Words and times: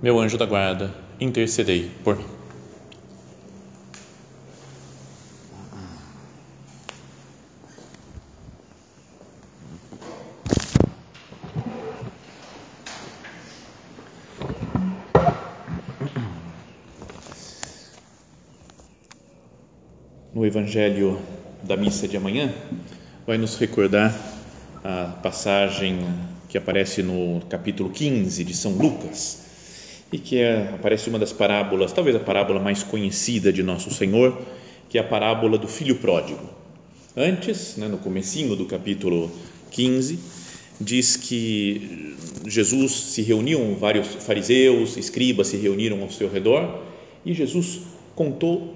meu 0.00 0.18
anjo 0.20 0.38
da 0.38 0.46
guarda, 0.46 0.94
intercedei 1.20 1.90
por 2.04 2.16
mim. 2.16 2.24
No 20.32 20.46
Evangelho 20.46 21.20
da 21.64 21.76
missa 21.76 22.06
de 22.06 22.16
amanhã, 22.16 22.54
vai 23.26 23.36
nos 23.36 23.56
recordar 23.56 24.14
a 24.84 25.18
passagem 25.20 25.98
que 26.48 26.56
aparece 26.56 27.02
no 27.02 27.40
capítulo 27.48 27.90
15 27.90 28.44
de 28.44 28.54
São 28.54 28.72
Lucas 28.72 29.48
e 30.12 30.18
que 30.18 30.38
é, 30.38 30.70
aparece 30.74 31.08
uma 31.08 31.18
das 31.18 31.32
parábolas, 31.32 31.92
talvez 31.92 32.16
a 32.16 32.20
parábola 32.20 32.60
mais 32.60 32.82
conhecida 32.82 33.52
de 33.52 33.62
Nosso 33.62 33.90
Senhor, 33.90 34.38
que 34.88 34.96
é 34.96 35.00
a 35.00 35.04
parábola 35.04 35.58
do 35.58 35.68
filho 35.68 35.96
pródigo. 35.96 36.40
Antes, 37.16 37.76
né, 37.76 37.88
no 37.88 37.98
comecinho 37.98 38.56
do 38.56 38.64
capítulo 38.64 39.30
15, 39.70 40.18
diz 40.80 41.16
que 41.16 42.16
Jesus 42.46 42.92
se 42.92 43.22
reuniam, 43.22 43.74
vários 43.74 44.06
fariseus, 44.06 44.96
escribas 44.96 45.48
se 45.48 45.56
reuniram 45.56 46.00
ao 46.02 46.10
seu 46.10 46.30
redor 46.30 46.82
e 47.26 47.34
Jesus 47.34 47.80
contou 48.14 48.74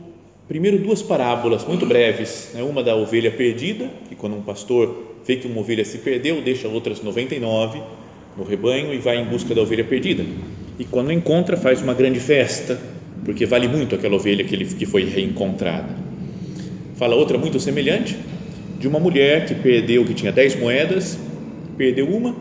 primeiro 0.49 0.79
duas 0.79 1.01
parábolas 1.01 1.65
muito 1.65 1.87
breves, 1.87 2.51
né, 2.53 2.63
uma 2.63 2.83
da 2.83 2.95
ovelha 2.95 3.31
perdida, 3.31 3.91
que 4.09 4.15
quando 4.15 4.37
um 4.37 4.43
pastor 4.43 5.15
vê 5.25 5.37
que 5.37 5.47
uma 5.47 5.61
ovelha 5.61 5.85
se 5.85 5.99
perdeu, 5.99 6.43
deixa 6.43 6.69
outras 6.69 7.01
99 7.01 7.81
no 8.37 8.45
rebanho 8.45 8.93
e 8.93 8.99
vai 8.99 9.19
em 9.19 9.25
busca 9.25 9.55
da 9.55 9.63
ovelha 9.63 9.85
perdida 9.85 10.25
e 10.83 10.85
quando 10.85 11.13
encontra 11.13 11.57
faz 11.57 11.81
uma 11.81 11.95
grande 11.95 12.19
festa, 12.19 12.77
porque 13.25 13.47
vale 13.47 13.69
muito 13.69 13.95
aquela 13.95 14.17
ovelha 14.17 14.43
que, 14.43 14.53
ele, 14.53 14.65
que 14.65 14.85
foi 14.85 15.05
reencontrada. 15.05 15.95
Fala 16.97 17.15
outra 17.15 17.39
muito 17.39 17.61
semelhante, 17.61 18.19
de 18.81 18.89
uma 18.89 18.99
mulher 18.99 19.47
que 19.47 19.55
perdeu, 19.55 20.05
que 20.05 20.13
tinha 20.13 20.33
dez 20.33 20.57
moedas, 20.57 21.17
perdeu 21.79 22.09
uma 22.09 22.35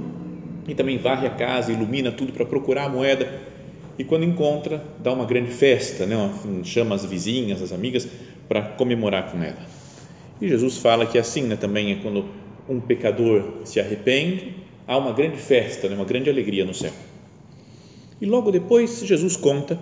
e 0.68 0.74
também 0.74 0.98
varre 0.98 1.28
a 1.28 1.30
casa, 1.30 1.72
ilumina 1.72 2.12
tudo 2.12 2.34
para 2.34 2.44
procurar 2.44 2.86
a 2.86 2.90
moeda 2.90 3.32
e 4.00 4.04
quando 4.04 4.24
encontra, 4.24 4.84
dá 4.98 5.14
uma 5.14 5.26
grande 5.26 5.52
festa, 5.52 6.08
né? 6.08 6.16
chama 6.64 6.96
as 6.96 7.06
vizinhas, 7.06 7.62
as 7.62 7.72
amigas 7.72 8.08
para 8.50 8.64
comemorar 8.64 9.32
com 9.32 9.38
ela. 9.44 9.68
E 10.42 10.50
Jesus 10.50 10.78
fala 10.78 11.06
que 11.06 11.20
assim 11.20 11.44
né, 11.44 11.56
também 11.56 11.92
é 11.92 11.96
quando 12.02 12.26
um 12.68 12.80
pecador 12.80 13.60
se 13.66 13.80
arrepende, 13.80 14.56
há 14.88 14.98
uma 14.98 15.12
grande 15.12 15.38
festa, 15.38 15.88
né, 15.88 15.96
uma 15.96 16.06
grande 16.06 16.28
alegria 16.28 16.66
no 16.66 16.74
céu. 16.74 16.92
E 18.22 18.26
logo 18.28 18.52
depois 18.52 19.00
Jesus 19.00 19.36
conta 19.36 19.80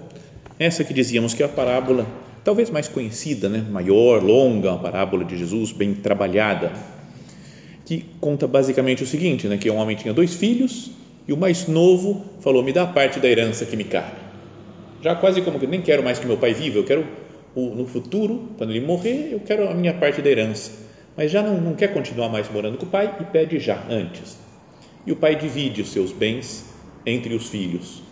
essa 0.58 0.84
que 0.86 0.94
dizíamos 0.94 1.34
que 1.34 1.44
é 1.44 1.46
a 1.46 1.50
parábola 1.50 2.08
talvez 2.44 2.70
mais 2.70 2.88
conhecida, 2.88 3.50
né? 3.50 3.66
maior, 3.70 4.24
longa, 4.24 4.72
uma 4.72 4.80
parábola 4.80 5.26
de 5.26 5.38
Jesus 5.38 5.74
bem 5.74 5.94
trabalhada, 5.94 6.72
que 7.86 8.06
conta 8.22 8.48
basicamente 8.48 9.04
o 9.04 9.06
seguinte, 9.06 9.46
né? 9.48 9.58
que 9.58 9.70
um 9.70 9.76
homem 9.76 9.96
tinha 9.96 10.14
dois 10.14 10.34
filhos 10.34 10.90
e 11.28 11.34
o 11.34 11.38
mais 11.38 11.68
novo 11.68 12.26
falou, 12.40 12.64
me 12.64 12.72
dá 12.72 12.84
a 12.84 12.88
parte 12.88 13.20
da 13.20 13.28
herança 13.28 13.66
que 13.66 13.76
me 13.76 13.84
cabe. 13.84 14.18
Já 15.02 15.16
quase 15.16 15.42
como 15.42 15.60
que 15.60 15.68
nem 15.68 15.82
quero 15.82 16.02
mais 16.02 16.18
que 16.18 16.26
meu 16.26 16.38
pai 16.38 16.54
viva, 16.54 16.78
eu 16.78 16.84
quero 16.86 17.06
no 17.56 17.86
futuro, 17.86 18.50
quando 18.58 18.70
ele 18.70 18.86
morrer, 18.86 19.34
eu 19.34 19.40
quero 19.42 19.68
a 19.68 19.74
minha 19.74 19.94
parte 19.94 20.22
da 20.22 20.30
herança. 20.30 20.72
Mas 21.18 21.30
já 21.30 21.42
não, 21.42 21.60
não 21.60 21.76
quer 21.76 21.94
continuar 21.94 22.30
mais 22.30 22.50
morando 22.50 22.78
com 22.78 22.86
o 22.86 22.90
pai 22.90 23.18
e 23.20 23.24
pede 23.26 23.60
já, 23.60 23.84
antes. 23.90 24.38
E 25.06 25.12
o 25.12 25.16
pai 25.16 25.36
divide 25.36 25.82
os 25.82 25.92
seus 25.92 26.12
bens 26.12 26.66
entre 27.06 27.34
os 27.34 27.50
filhos. 27.50 28.09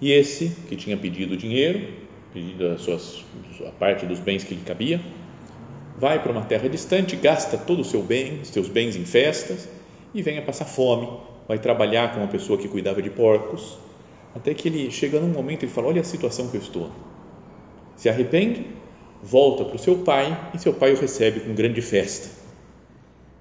E 0.00 0.12
esse 0.12 0.50
que 0.68 0.76
tinha 0.76 0.96
pedido 0.96 1.36
dinheiro, 1.36 1.80
pedido 2.32 2.66
a, 2.68 2.78
suas, 2.78 3.24
a 3.66 3.70
parte 3.72 4.04
dos 4.04 4.20
bens 4.20 4.44
que 4.44 4.54
lhe 4.54 4.60
cabia, 4.60 5.00
vai 5.96 6.22
para 6.22 6.32
uma 6.32 6.42
terra 6.42 6.68
distante, 6.68 7.16
gasta 7.16 7.56
todo 7.56 7.80
o 7.80 7.84
seu 7.84 8.02
bem, 8.02 8.44
seus 8.44 8.68
bens 8.68 8.94
em 8.94 9.04
festas 9.04 9.68
e 10.12 10.20
vem 10.20 10.38
a 10.38 10.42
passar 10.42 10.66
fome. 10.66 11.08
Vai 11.48 11.58
trabalhar 11.58 12.12
com 12.12 12.20
uma 12.20 12.28
pessoa 12.28 12.58
que 12.58 12.68
cuidava 12.68 13.00
de 13.00 13.08
porcos, 13.08 13.78
até 14.34 14.52
que 14.52 14.68
ele 14.68 14.90
chega 14.90 15.18
num 15.18 15.28
momento 15.28 15.64
e 15.64 15.68
fala: 15.68 15.86
Olha 15.86 16.00
a 16.02 16.04
situação 16.04 16.48
que 16.48 16.56
eu 16.56 16.60
estou. 16.60 16.90
Se 17.96 18.08
arrepende, 18.08 18.66
volta 19.22 19.64
para 19.64 19.76
o 19.76 19.78
seu 19.78 19.98
pai 19.98 20.50
e 20.52 20.58
seu 20.58 20.74
pai 20.74 20.92
o 20.92 21.00
recebe 21.00 21.40
com 21.40 21.54
grande 21.54 21.80
festa. 21.80 22.28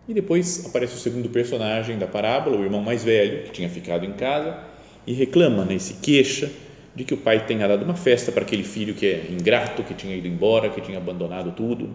E 0.08 0.14
depois 0.14 0.66
aparece 0.66 0.94
o 0.94 1.00
segundo 1.00 1.28
personagem 1.30 1.98
da 1.98 2.08
parábola, 2.08 2.56
o 2.56 2.64
irmão 2.64 2.82
mais 2.82 3.04
velho, 3.04 3.44
que 3.44 3.52
tinha 3.52 3.68
ficado 3.68 4.06
em 4.06 4.14
casa 4.14 4.75
e 5.06 5.14
reclama, 5.14 5.66
né, 5.66 5.78
se 5.78 5.96
queixa 5.96 6.52
de 6.96 7.04
que 7.04 7.14
o 7.14 7.18
pai 7.18 7.46
tenha 7.46 7.68
dado 7.68 7.84
uma 7.84 7.96
festa 7.96 8.32
para 8.32 8.44
aquele 8.44 8.64
filho 8.64 8.94
que 8.94 9.06
é 9.06 9.32
ingrato, 9.32 9.84
que 9.84 9.94
tinha 9.94 10.16
ido 10.16 10.28
embora, 10.28 10.70
que 10.70 10.80
tinha 10.80 10.98
abandonado 10.98 11.52
tudo. 11.52 11.90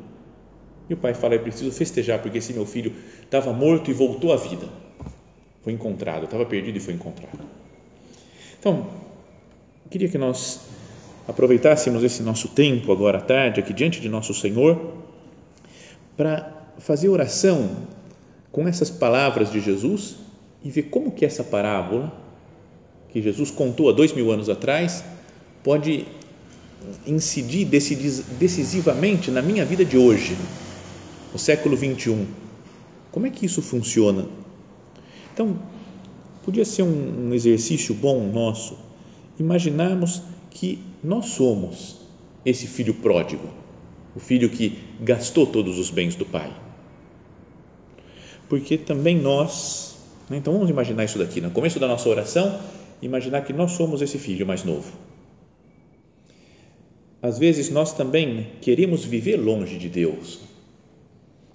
E 0.88 0.94
o 0.94 0.96
pai 0.96 1.14
fala: 1.14 1.34
Eu 1.34 1.40
preciso 1.40 1.72
festejar 1.72 2.20
porque 2.20 2.38
esse 2.38 2.52
meu 2.52 2.66
filho 2.66 2.92
estava 3.22 3.52
morto 3.52 3.90
e 3.90 3.94
voltou 3.94 4.32
à 4.32 4.36
vida. 4.36 4.68
Foi 5.62 5.72
encontrado, 5.72 6.24
estava 6.24 6.44
perdido 6.44 6.76
e 6.76 6.80
foi 6.80 6.94
encontrado. 6.94 7.38
Então, 8.58 8.88
queria 9.90 10.08
que 10.08 10.18
nós 10.18 10.60
aproveitássemos 11.26 12.02
esse 12.02 12.22
nosso 12.22 12.48
tempo 12.48 12.92
agora 12.92 13.18
à 13.18 13.20
tarde, 13.20 13.60
aqui 13.60 13.72
diante 13.72 14.00
de 14.00 14.08
Nosso 14.08 14.34
Senhor, 14.34 14.94
para 16.16 16.52
fazer 16.78 17.08
oração 17.08 17.86
com 18.50 18.66
essas 18.66 18.90
palavras 18.90 19.50
de 19.50 19.60
Jesus 19.60 20.16
e 20.62 20.70
ver 20.70 20.84
como 20.84 21.10
que 21.10 21.24
essa 21.24 21.44
parábola 21.44 22.12
que 23.12 23.20
Jesus 23.20 23.50
contou 23.50 23.88
há 23.88 23.92
dois 23.92 24.12
mil 24.12 24.30
anos 24.30 24.48
atrás 24.48 25.04
pode 25.62 26.06
incidir 27.06 27.66
decisivamente 27.66 29.30
na 29.30 29.42
minha 29.42 29.64
vida 29.64 29.84
de 29.84 29.96
hoje, 29.96 30.36
no 31.32 31.38
século 31.38 31.76
21. 31.76 32.26
Como 33.10 33.26
é 33.26 33.30
que 33.30 33.44
isso 33.44 33.60
funciona? 33.60 34.26
Então, 35.32 35.58
podia 36.44 36.64
ser 36.64 36.82
um, 36.82 37.34
exercício 37.34 37.94
bom 37.94 38.30
nosso 38.32 38.76
imaginarmos 39.38 40.22
que 40.50 40.78
nós 41.02 41.26
somos 41.26 41.96
esse 42.44 42.66
filho 42.66 42.94
pródigo, 42.94 43.48
o 44.14 44.20
filho 44.20 44.48
que 44.50 44.78
gastou 45.00 45.46
todos 45.46 45.78
os 45.78 45.90
bens 45.90 46.14
do 46.14 46.26
pai. 46.26 46.52
Porque 48.48 48.76
também 48.76 49.18
nós, 49.18 49.96
né, 50.28 50.38
então 50.38 50.52
vamos 50.52 50.68
imaginar 50.68 51.04
isso 51.04 51.18
daqui, 51.18 51.40
no 51.40 51.50
começo 51.50 51.78
da 51.78 51.86
nossa 51.86 52.08
oração, 52.08 52.60
imaginar 53.02 53.42
que 53.42 53.52
nós 53.52 53.72
somos 53.72 54.02
esse 54.02 54.18
filho 54.18 54.46
mais 54.46 54.64
novo. 54.64 54.92
Às 57.22 57.38
vezes 57.38 57.70
nós 57.70 57.92
também 57.92 58.48
queremos 58.60 59.04
viver 59.04 59.36
longe 59.36 59.78
de 59.78 59.88
Deus. 59.88 60.40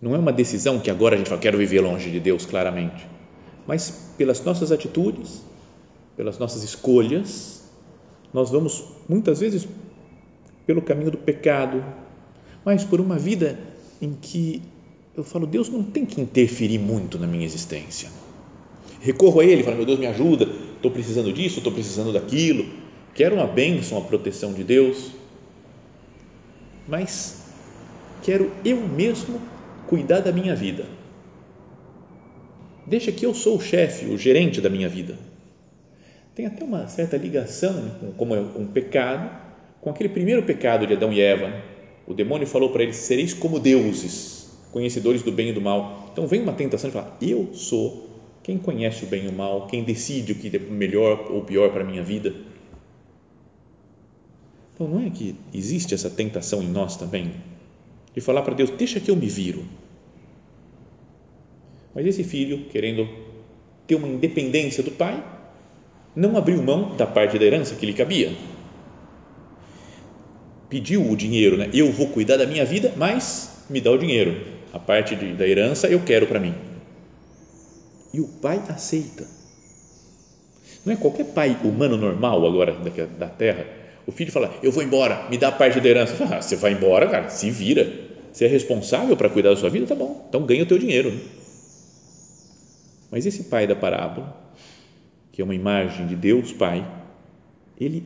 Não 0.02 0.14
é 0.14 0.18
uma 0.18 0.32
decisão 0.32 0.80
que 0.80 0.92
agora 0.92 1.16
a 1.16 1.18
gente 1.18 1.28
fala, 1.28 1.42
quero 1.42 1.58
viver 1.58 1.82
longe 1.82 2.12
de 2.12 2.20
Deus, 2.20 2.46
claramente. 2.46 3.08
Mas 3.66 4.14
pelas 4.18 4.44
nossas 4.44 4.72
atitudes, 4.72 5.42
pelas 6.16 6.38
nossas 6.38 6.64
escolhas, 6.64 7.64
nós 8.32 8.52
vamos 8.52 8.84
muitas 9.10 9.40
vezes 9.40 9.68
pelo 10.68 10.82
caminho 10.82 11.12
do 11.12 11.18
pecado, 11.18 11.84
mas 12.64 12.84
por 12.84 13.02
uma 13.02 13.18
vida 13.18 13.58
em 14.02 14.14
que 14.14 14.62
eu 15.16 15.24
falo, 15.24 15.48
Deus 15.48 15.70
não 15.70 15.82
tem 15.82 16.06
que 16.06 16.20
interferir 16.20 16.78
muito 16.78 17.18
na 17.18 17.26
minha 17.26 17.46
existência. 17.46 18.10
Recorro 19.00 19.40
a 19.40 19.46
Ele, 19.46 19.64
falo, 19.64 19.78
meu 19.78 19.86
Deus, 19.86 19.98
me 19.98 20.08
ajuda, 20.08 20.48
estou 20.86 20.92
precisando 20.92 21.34
disso, 21.34 21.58
estou 21.58 21.74
precisando 21.74 22.14
daquilo, 22.14 22.66
quero 23.14 23.36
uma 23.36 23.48
bênção, 23.48 23.98
a 23.98 24.02
proteção 24.02 24.54
de 24.54 24.64
Deus, 24.64 25.12
mas 26.88 27.44
quero 28.22 28.52
eu 28.64 28.78
mesmo 28.88 29.42
cuidar 29.88 30.20
da 30.20 30.32
minha 30.32 30.56
vida. 30.56 30.86
Deixa 32.86 33.12
que 33.12 33.26
eu 33.26 33.34
sou 33.34 33.58
o 33.58 33.62
chefe, 33.62 34.06
o 34.06 34.18
gerente 34.18 34.62
da 34.62 34.70
minha 34.70 34.88
vida. 34.88 35.18
Tem 36.36 36.46
até 36.46 36.64
uma 36.64 36.88
certa 36.88 37.18
ligação, 37.18 38.14
como 38.18 38.36
é 38.36 38.40
um 38.40 38.68
pecado, 38.68 39.30
com 39.82 39.90
aquele 39.90 40.10
primeiro 40.10 40.44
pecado 40.44 40.86
de 40.86 40.94
Adão 40.94 41.12
e 41.12 41.20
Eva. 41.20 41.64
O 42.06 42.14
demônio 42.14 42.46
falou 42.46 42.70
para 42.70 42.84
eles: 42.84 42.98
sereis 42.98 43.34
como 43.34 43.60
deuses, 43.60 44.52
conhecedores 44.72 45.24
do 45.24 45.32
bem 45.32 45.50
e 45.50 45.54
do 45.54 45.62
mal. 45.62 46.10
Então 46.12 46.28
vem 46.28 46.42
uma 46.42 46.54
tentação 46.54 46.90
de 46.90 46.94
falar: 46.94 47.18
eu 47.22 47.50
sou 47.54 48.15
quem 48.46 48.60
conhece 48.60 49.06
o 49.06 49.08
bem 49.08 49.26
e 49.26 49.28
o 49.28 49.34
mal, 49.34 49.66
quem 49.66 49.84
decide 49.84 50.34
o 50.34 50.36
que 50.36 50.56
é 50.56 50.60
melhor 50.60 51.32
ou 51.32 51.42
pior 51.42 51.72
para 51.72 51.82
a 51.82 51.84
minha 51.84 52.04
vida. 52.04 52.32
Então, 54.72 54.88
não 54.88 55.04
é 55.04 55.10
que 55.10 55.36
existe 55.52 55.96
essa 55.96 56.12
tentação 56.12 56.62
em 56.62 56.68
nós 56.68 56.96
também? 56.96 57.32
De 58.14 58.22
falar 58.22 58.44
para 58.44 58.54
Deus, 58.54 58.70
deixa 58.70 59.00
que 59.00 59.10
eu 59.10 59.16
me 59.16 59.26
viro. 59.26 59.66
Mas 61.96 62.06
esse 62.06 62.24
filho, 62.24 62.66
querendo 62.66 63.10
ter 63.88 63.96
uma 63.96 64.08
independência 64.08 64.84
do 64.84 64.92
pai, 64.92 65.24
não 66.16 66.38
abriu 66.38 66.62
mão 66.62 66.96
da 66.96 67.08
parte 67.08 67.40
da 67.40 67.46
herança 67.46 67.74
que 67.74 67.86
lhe 67.88 67.94
cabia. 67.94 68.32
Pediu 70.70 71.02
o 71.10 71.18
dinheiro, 71.18 71.58
né? 71.58 71.68
Eu 71.74 71.92
vou 71.92 72.10
cuidar 72.10 72.38
da 72.38 72.46
minha 72.46 72.64
vida, 72.64 72.94
mas 72.96 73.66
me 73.72 73.82
dá 73.82 73.90
o 73.90 73.98
dinheiro. 73.98 74.40
A 74.72 74.78
parte 74.78 75.16
de, 75.16 75.34
da 75.34 75.48
herança 75.48 75.88
eu 75.88 76.02
quero 76.02 76.28
para 76.28 76.40
mim. 76.40 76.75
E 78.16 78.22
o 78.22 78.28
pai 78.30 78.62
aceita. 78.70 79.28
Não 80.86 80.94
é 80.94 80.96
qualquer 80.96 81.26
pai 81.26 81.60
humano 81.66 81.98
normal 81.98 82.48
agora 82.48 82.72
da 83.20 83.28
terra. 83.28 83.68
O 84.08 84.12
filho 84.14 84.32
fala: 84.32 84.54
Eu 84.64 84.72
vou 84.72 84.82
embora, 84.82 85.28
me 85.30 85.38
dá 85.38 85.52
parte 85.52 85.82
da 85.82 85.90
herança. 85.90 86.16
Ah, 86.24 86.42
você 86.42 86.56
vai 86.56 86.72
embora, 86.72 87.10
cara, 87.10 87.28
se 87.28 87.52
vira. 87.52 87.92
Você 88.32 88.46
é 88.46 88.48
responsável 88.48 89.18
para 89.18 89.28
cuidar 89.28 89.50
da 89.50 89.58
sua 89.58 89.70
vida? 89.70 89.86
Tá 89.86 89.96
bom, 89.96 90.26
então 90.30 90.46
ganha 90.46 90.64
o 90.64 90.66
teu 90.66 90.78
dinheiro. 90.78 91.12
Né? 91.12 91.20
Mas 93.12 93.26
esse 93.26 93.44
pai 93.44 93.68
da 93.68 93.76
parábola, 93.76 94.34
que 95.34 95.42
é 95.42 95.44
uma 95.44 95.56
imagem 95.56 96.08
de 96.08 96.16
Deus 96.16 96.54
Pai, 96.54 96.88
ele 97.78 98.02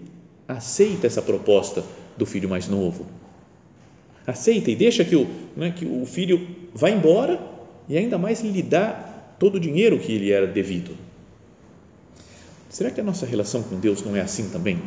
aceita 0.47 1.05
essa 1.05 1.21
proposta 1.21 1.83
do 2.17 2.25
filho 2.25 2.49
mais 2.49 2.67
novo. 2.67 3.05
Aceita 4.25 4.71
e 4.71 4.75
deixa 4.75 5.05
que 5.05 5.15
o, 5.15 5.27
né, 5.55 5.71
que 5.71 5.85
o 5.85 6.03
filho 6.07 6.47
vá 6.73 6.89
embora 6.89 7.39
e 7.87 7.95
ainda 7.95 8.17
mais 8.17 8.41
lhe 8.41 8.63
dá 8.63 9.08
todo 9.39 9.55
o 9.55 9.59
dinheiro 9.59 9.97
que 9.97 10.17
lhe 10.17 10.31
era 10.31 10.45
devido. 10.45 10.95
Será 12.69 12.91
que 12.91 13.01
a 13.01 13.03
nossa 13.03 13.25
relação 13.25 13.63
com 13.63 13.79
Deus 13.79 14.03
não 14.03 14.15
é 14.15 14.21
assim 14.21 14.49
também? 14.49 14.79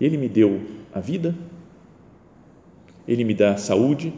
Ele 0.00 0.16
me 0.16 0.28
deu 0.28 0.60
a 0.94 1.00
vida, 1.00 1.34
ele 3.06 3.24
me 3.24 3.34
dá 3.34 3.56
saúde, 3.56 4.14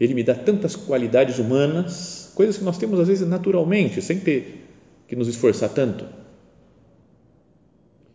ele 0.00 0.14
me 0.14 0.24
dá 0.24 0.34
tantas 0.34 0.74
qualidades 0.74 1.38
humanas, 1.38 2.32
coisas 2.34 2.56
que 2.56 2.64
nós 2.64 2.78
temos 2.78 2.98
às 2.98 3.06
vezes 3.06 3.28
naturalmente, 3.28 4.00
sem 4.02 4.18
ter 4.18 4.66
que 5.06 5.14
nos 5.14 5.28
esforçar 5.28 5.68
tanto. 5.68 6.06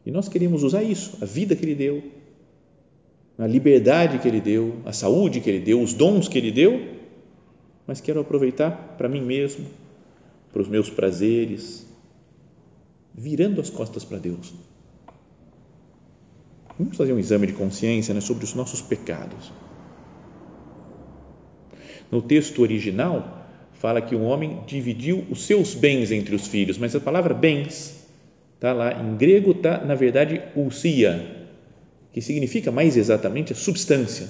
E 0.05 0.11
nós 0.11 0.27
queremos 0.27 0.63
usar 0.63 0.83
isso, 0.83 1.17
a 1.21 1.25
vida 1.25 1.55
que 1.55 1.63
ele 1.63 1.75
deu, 1.75 2.03
a 3.37 3.45
liberdade 3.45 4.17
que 4.17 4.27
ele 4.27 4.41
deu, 4.41 4.77
a 4.83 4.91
saúde 4.91 5.39
que 5.39 5.49
ele 5.49 5.59
deu, 5.59 5.81
os 5.81 5.93
dons 5.93 6.27
que 6.27 6.37
ele 6.37 6.51
deu, 6.51 6.96
mas 7.87 8.01
quero 8.01 8.19
aproveitar 8.19 8.95
para 8.97 9.07
mim 9.07 9.21
mesmo, 9.21 9.65
para 10.51 10.61
os 10.61 10.67
meus 10.67 10.89
prazeres, 10.89 11.87
virando 13.15 13.61
as 13.61 13.69
costas 13.69 14.03
para 14.03 14.17
Deus. 14.17 14.53
Vamos 16.77 16.97
fazer 16.97 17.13
um 17.13 17.19
exame 17.19 17.47
de 17.47 17.53
consciência 17.53 18.13
né, 18.13 18.21
sobre 18.21 18.43
os 18.43 18.53
nossos 18.53 18.81
pecados. 18.81 19.51
No 22.11 22.21
texto 22.21 22.61
original, 22.61 23.47
fala 23.73 24.01
que 24.01 24.15
um 24.15 24.25
homem 24.25 24.61
dividiu 24.67 25.25
os 25.29 25.45
seus 25.45 25.73
bens 25.73 26.11
entre 26.11 26.35
os 26.35 26.47
filhos, 26.47 26.77
mas 26.77 26.95
a 26.95 26.99
palavra 26.99 27.33
bens 27.33 28.05
está 28.53 28.73
lá 28.73 28.93
em 29.01 29.15
grego, 29.15 29.51
está 29.51 29.83
na 29.83 29.95
verdade 29.95 30.41
usia, 30.55 31.47
que 32.11 32.21
significa 32.21 32.71
mais 32.71 32.97
exatamente 32.97 33.53
a 33.53 33.55
substância. 33.55 34.27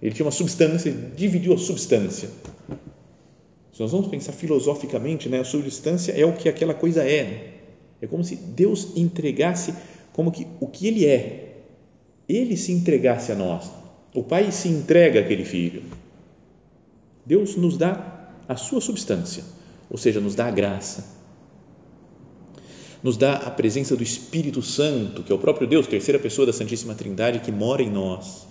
Ele 0.00 0.14
tinha 0.14 0.24
uma 0.26 0.32
substância, 0.32 0.92
dividiu 1.16 1.52
a 1.52 1.58
substância. 1.58 2.28
Se 3.72 3.80
nós 3.80 3.92
vamos 3.92 4.08
pensar 4.08 4.32
filosoficamente, 4.32 5.28
né, 5.28 5.40
a 5.40 5.44
substância 5.44 6.12
é 6.12 6.24
o 6.24 6.32
que 6.32 6.48
aquela 6.48 6.74
coisa 6.74 7.02
é. 7.02 7.24
Né? 7.24 7.40
É 8.02 8.06
como 8.06 8.22
se 8.24 8.36
Deus 8.36 8.96
entregasse 8.96 9.74
como 10.12 10.32
que 10.32 10.46
o 10.60 10.66
que 10.66 10.86
Ele 10.88 11.06
é, 11.06 11.62
Ele 12.28 12.56
se 12.56 12.72
entregasse 12.72 13.30
a 13.30 13.34
nós. 13.34 13.70
O 14.14 14.22
Pai 14.22 14.50
se 14.50 14.68
entrega 14.68 15.20
àquele 15.20 15.44
filho. 15.44 15.82
Deus 17.24 17.56
nos 17.56 17.76
dá 17.76 18.32
a 18.48 18.56
sua 18.56 18.80
substância, 18.80 19.44
ou 19.90 19.98
seja, 19.98 20.18
nos 20.18 20.34
dá 20.34 20.46
a 20.46 20.50
graça, 20.50 21.04
nos 23.02 23.16
dá 23.16 23.34
a 23.34 23.50
presença 23.50 23.94
do 23.94 24.02
Espírito 24.02 24.62
Santo, 24.62 25.22
que 25.22 25.30
é 25.30 25.34
o 25.34 25.38
próprio 25.38 25.68
Deus, 25.68 25.86
terceira 25.86 26.18
pessoa 26.18 26.46
da 26.46 26.52
Santíssima 26.52 26.94
Trindade, 26.94 27.40
que 27.40 27.52
mora 27.52 27.82
em 27.82 27.90
nós. 27.90 28.46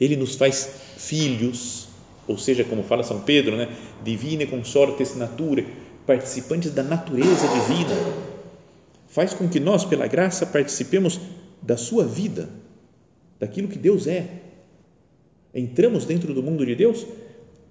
Ele 0.00 0.16
nos 0.16 0.34
faz 0.34 0.68
filhos, 0.96 1.88
ou 2.26 2.38
seja, 2.38 2.64
como 2.64 2.82
fala 2.82 3.02
São 3.02 3.20
Pedro, 3.20 3.56
né? 3.56 3.68
divine 4.02 4.46
consortes 4.46 5.14
nature, 5.14 5.66
participantes 6.06 6.70
da 6.72 6.82
natureza 6.82 7.46
divina. 7.48 7.94
Faz 9.08 9.34
com 9.34 9.48
que 9.48 9.60
nós, 9.60 9.84
pela 9.84 10.06
graça, 10.06 10.46
participemos 10.46 11.20
da 11.60 11.76
sua 11.76 12.04
vida, 12.04 12.48
daquilo 13.38 13.68
que 13.68 13.78
Deus 13.78 14.06
é 14.06 14.40
entramos 15.54 16.04
dentro 16.04 16.32
do 16.32 16.42
mundo 16.42 16.64
de 16.64 16.74
Deus 16.74 17.06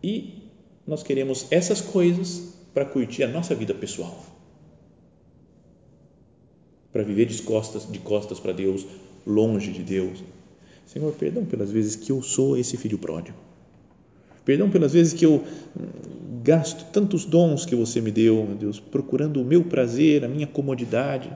e 0.03 0.33
nós 0.85 1.03
queremos 1.03 1.47
essas 1.51 1.81
coisas 1.81 2.53
para 2.73 2.85
curtir 2.85 3.23
a 3.23 3.27
nossa 3.27 3.55
vida 3.55 3.73
pessoal. 3.73 4.25
Para 6.91 7.03
viver 7.03 7.25
de 7.25 7.41
costas, 7.41 7.89
de 7.89 7.99
costas 7.99 8.39
para 8.39 8.51
Deus, 8.51 8.85
longe 9.25 9.71
de 9.71 9.83
Deus. 9.83 10.23
Senhor, 10.91 11.13
perdão 11.13 11.45
pelas 11.45 11.69
vezes 11.69 11.95
que 11.95 12.11
eu 12.11 12.19
sou 12.23 12.57
esse 12.57 12.75
filho 12.75 12.97
pródigo. 12.97 13.37
Perdão 14.43 14.71
pelas 14.71 14.93
vezes 14.93 15.13
que 15.13 15.23
eu 15.23 15.43
gasto 16.43 16.91
tantos 16.91 17.25
dons 17.25 17.63
que 17.63 17.75
você 17.75 18.01
me 18.01 18.09
deu, 18.09 18.43
meu 18.43 18.55
Deus, 18.55 18.79
procurando 18.79 19.39
o 19.39 19.45
meu 19.45 19.63
prazer, 19.63 20.25
a 20.25 20.27
minha 20.27 20.47
comodidade. 20.47 21.29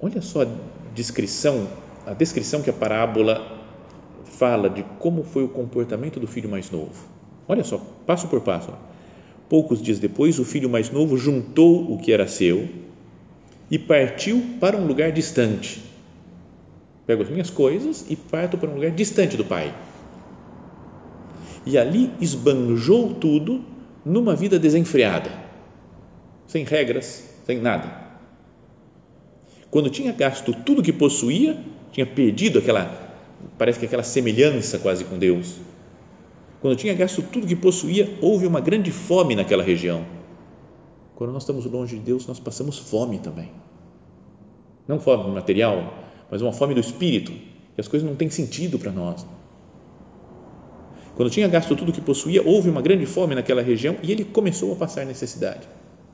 Olha 0.00 0.22
só 0.22 0.42
a 0.42 0.46
descrição 0.94 1.66
a 2.06 2.14
descrição 2.14 2.62
que 2.62 2.70
a 2.70 2.72
parábola 2.72 3.44
fala 4.22 4.70
de 4.70 4.84
como 5.00 5.24
foi 5.24 5.42
o 5.42 5.48
comportamento 5.48 6.20
do 6.20 6.28
filho 6.28 6.48
mais 6.48 6.70
novo. 6.70 6.94
Olha 7.48 7.64
só, 7.64 7.78
passo 8.06 8.28
por 8.28 8.42
passo. 8.42 8.72
Poucos 9.48 9.82
dias 9.82 9.98
depois, 9.98 10.38
o 10.38 10.44
filho 10.44 10.70
mais 10.70 10.88
novo 10.88 11.16
juntou 11.16 11.92
o 11.92 11.98
que 11.98 12.12
era 12.12 12.28
seu 12.28 12.68
e 13.68 13.76
partiu 13.76 14.40
para 14.60 14.76
um 14.76 14.86
lugar 14.86 15.10
distante. 15.10 15.95
Pego 17.06 17.22
as 17.22 17.30
minhas 17.30 17.50
coisas 17.50 18.04
e 18.08 18.16
parto 18.16 18.58
para 18.58 18.68
um 18.68 18.74
lugar 18.74 18.90
distante 18.90 19.36
do 19.36 19.44
pai. 19.44 19.72
E 21.64 21.78
ali 21.78 22.12
esbanjou 22.20 23.14
tudo 23.14 23.64
numa 24.04 24.34
vida 24.34 24.58
desenfreada, 24.58 25.30
sem 26.46 26.64
regras, 26.64 27.24
sem 27.44 27.60
nada. 27.60 28.06
Quando 29.70 29.90
tinha 29.90 30.12
gasto 30.12 30.52
tudo 30.52 30.82
que 30.82 30.92
possuía, 30.92 31.60
tinha 31.92 32.06
perdido 32.06 32.58
aquela, 32.58 33.18
parece 33.58 33.78
que 33.78 33.86
aquela 33.86 34.02
semelhança 34.02 34.78
quase 34.78 35.04
com 35.04 35.18
Deus. 35.18 35.56
Quando 36.60 36.76
tinha 36.76 36.94
gasto 36.94 37.22
tudo 37.22 37.46
que 37.46 37.56
possuía, 37.56 38.16
houve 38.20 38.46
uma 38.46 38.60
grande 38.60 38.90
fome 38.90 39.34
naquela 39.34 39.62
região. 39.62 40.04
Quando 41.14 41.32
nós 41.32 41.42
estamos 41.42 41.64
longe 41.66 41.96
de 41.96 42.02
Deus, 42.02 42.26
nós 42.26 42.38
passamos 42.38 42.78
fome 42.78 43.18
também. 43.18 43.50
Não 44.86 45.00
fome 45.00 45.32
material, 45.32 46.05
mas 46.30 46.42
uma 46.42 46.52
fome 46.52 46.74
do 46.74 46.80
espírito, 46.80 47.32
e 47.32 47.80
as 47.80 47.88
coisas 47.88 48.08
não 48.08 48.16
têm 48.16 48.30
sentido 48.30 48.78
para 48.78 48.90
nós. 48.90 49.26
Quando 51.14 51.30
tinha 51.30 51.48
gasto 51.48 51.74
tudo 51.74 51.92
que 51.92 52.00
possuía, 52.00 52.42
houve 52.46 52.68
uma 52.68 52.82
grande 52.82 53.06
fome 53.06 53.34
naquela 53.34 53.62
região 53.62 53.96
e 54.02 54.12
ele 54.12 54.22
começou 54.24 54.72
a 54.74 54.76
passar 54.76 55.06
necessidade. 55.06 55.66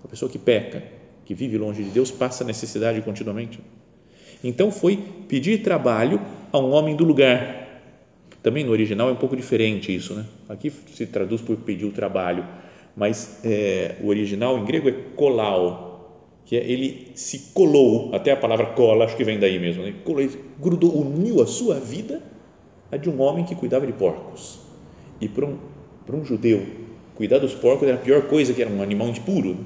A 0.05 0.09
pessoa 0.09 0.31
que 0.31 0.39
peca, 0.39 0.83
que 1.25 1.35
vive 1.35 1.59
longe 1.59 1.83
de 1.83 1.91
Deus, 1.91 2.11
passa 2.11 2.45
necessidade 2.45 3.01
continuamente. 3.03 3.59
Então 4.45 4.71
foi 4.71 4.97
pedir 5.29 5.63
trabalho 5.63 6.21
a 6.53 6.59
um 6.59 6.71
homem 6.73 6.95
do 6.95 7.05
lugar. 7.05 7.63
Também 8.43 8.65
no 8.65 8.71
original 8.71 9.09
é 9.09 9.13
um 9.13 9.17
pouco 9.17 9.37
diferente 9.37 9.95
isso, 9.95 10.15
né? 10.15 10.25
Aqui 10.49 10.71
se 10.71 11.07
traduz 11.07 11.41
por 11.41 11.57
pedir 11.57 11.85
o 11.85 11.93
trabalho, 11.93 12.45
mas 12.97 13.41
é, 13.45 13.97
o 14.03 14.09
original 14.09 14.59
em 14.59 14.65
grego 14.65 14.89
é 14.89 14.93
colau, 15.17 15.92
que 16.45 16.57
é 16.57 16.71
ele 16.71 17.13
se 17.15 17.51
colou, 17.55 18.15
até 18.15 18.33
a 18.33 18.37
palavra 18.37 18.67
cola 18.67 19.05
acho 19.05 19.17
que 19.17 19.25
vem 19.25 19.39
daí 19.39 19.59
mesmo, 19.59 19.83
né? 19.83 19.95
colou, 20.05 20.29
grudou, 20.61 21.01
uniu 21.01 21.41
a 21.43 21.47
sua 21.47 21.79
vida 21.79 22.23
a 22.91 22.97
de 22.97 23.09
um 23.09 23.21
homem 23.21 23.45
que 23.45 23.55
cuidava 23.55 23.87
de 23.87 23.93
porcos. 23.93 24.61
E 25.21 25.29
para 25.29 25.47
um, 25.47 25.57
para 26.05 26.17
um 26.17 26.25
judeu, 26.25 26.67
cuidar 27.15 27.39
dos 27.39 27.55
porcos 27.55 27.89
era 27.89 27.97
a 27.97 28.01
pior 28.01 28.23
coisa, 28.23 28.53
que 28.53 28.61
era 28.61 28.71
um 28.71 28.83
animal 28.83 29.09
impuro. 29.09 29.57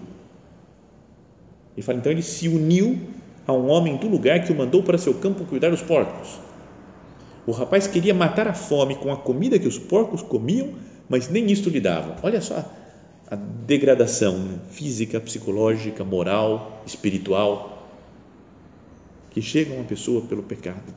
E 1.77 1.83
fala, 1.83 1.99
então 1.99 2.13
ele 2.13 2.23
se 2.23 2.49
uniu 2.49 2.99
a 3.47 3.53
um 3.53 3.69
homem 3.69 3.97
do 3.97 4.09
lugar 4.09 4.45
que 4.45 4.53
o 4.53 4.57
mandou 4.57 4.83
para 4.83 4.99
seu 4.99 5.15
campo 5.15 5.45
cuidar 5.45 5.71
dos 5.71 5.83
porcos. 5.83 6.39
O 7.47 7.53
rapaz 7.53 7.87
queria 7.87 8.15
matar 8.15 8.49
a 8.49 8.55
fome 8.55 8.97
com 8.97 9.13
a 9.13 9.17
comida 9.17 9.59
que 9.59 9.69
os 9.69 9.79
porcos 9.79 10.23
comiam, 10.23 10.75
mas 11.09 11.29
nem 11.29 11.51
isto 11.51 11.71
lhe 11.71 11.81
davam. 11.81 12.17
Olha 12.23 12.41
só 12.41 12.65
a 13.31 13.37
degradação 13.37 14.61
física, 14.71 15.21
psicológica, 15.21 16.05
moral, 16.05 16.83
espiritual 16.87 17.89
que 19.31 19.43
chega 19.43 19.73
a 19.73 19.77
uma 19.77 19.85
pessoa 19.85 20.23
pelo 20.23 20.43
pecado. 20.43 20.95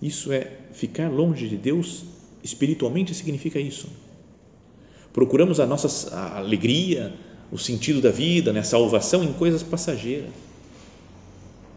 Isso 0.00 0.32
é 0.32 0.60
ficar 0.72 1.10
longe 1.10 1.48
de 1.48 1.56
Deus 1.56 2.04
espiritualmente 2.46 3.14
significa 3.14 3.58
isso. 3.58 3.88
Procuramos 5.12 5.58
a 5.58 5.66
nossa 5.66 6.16
alegria, 6.36 7.12
o 7.50 7.58
sentido 7.58 8.00
da 8.00 8.10
vida, 8.10 8.52
né, 8.52 8.60
a 8.60 8.64
salvação 8.64 9.24
em 9.24 9.32
coisas 9.32 9.62
passageiras. 9.62 10.30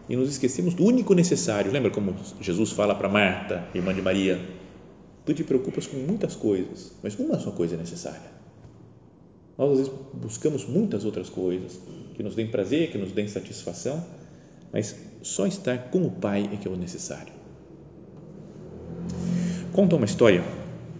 E 0.08 0.16
nos 0.16 0.28
esquecemos 0.28 0.74
do 0.74 0.84
único 0.84 1.14
necessário. 1.14 1.72
Lembra 1.72 1.90
como 1.90 2.14
Jesus 2.40 2.70
fala 2.72 2.94
para 2.94 3.08
Marta, 3.08 3.66
irmã 3.74 3.94
de 3.94 4.02
Maria? 4.02 4.40
Tu 5.24 5.34
te 5.34 5.44
preocupas 5.44 5.86
com 5.86 5.96
muitas 5.96 6.34
coisas, 6.34 6.92
mas 7.02 7.18
uma 7.18 7.38
só 7.38 7.50
coisa 7.50 7.74
é 7.74 7.78
necessária. 7.78 8.40
Nós 9.56 9.72
às 9.72 9.78
vezes 9.78 9.92
buscamos 10.14 10.66
muitas 10.66 11.04
outras 11.04 11.28
coisas 11.28 11.78
que 12.14 12.22
nos 12.22 12.34
deem 12.34 12.48
prazer, 12.48 12.90
que 12.90 12.98
nos 12.98 13.12
deem 13.12 13.28
satisfação, 13.28 14.04
mas 14.72 14.96
só 15.22 15.46
estar 15.46 15.90
com 15.90 16.02
o 16.02 16.10
Pai 16.10 16.48
é 16.52 16.56
que 16.56 16.66
é 16.66 16.70
o 16.70 16.76
necessário. 16.76 17.32
Conta 19.72 19.96
uma 19.96 20.06
história 20.06 20.42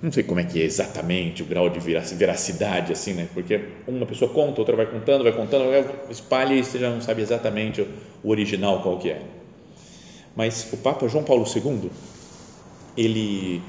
não 0.03 0.11
sei 0.11 0.23
como 0.23 0.41
é 0.41 0.45
que 0.45 0.61
é 0.61 0.65
exatamente 0.65 1.43
o 1.43 1.47
grau 1.47 1.69
de 1.69 1.79
veracidade, 1.79 2.91
assim, 2.93 3.13
né? 3.13 3.29
Porque 3.35 3.61
uma 3.87 4.07
pessoa 4.07 4.33
conta, 4.33 4.61
outra 4.61 4.75
vai 4.75 4.87
contando, 4.87 5.23
vai 5.23 5.33
contando, 5.33 5.65
espalha 6.11 6.55
e 6.55 6.65
você 6.65 6.79
já 6.79 6.89
não 6.89 7.03
sabe 7.03 7.21
exatamente 7.21 7.83
o 7.83 8.31
original 8.31 8.83
qual 8.83 8.99
que 8.99 9.11
é. 9.11 9.23
Mas 10.35 10.73
o 10.73 10.79
Papa 10.79 11.07
João 11.07 11.23
Paulo 11.23 11.45
II, 11.45 11.91
ele 12.97 13.61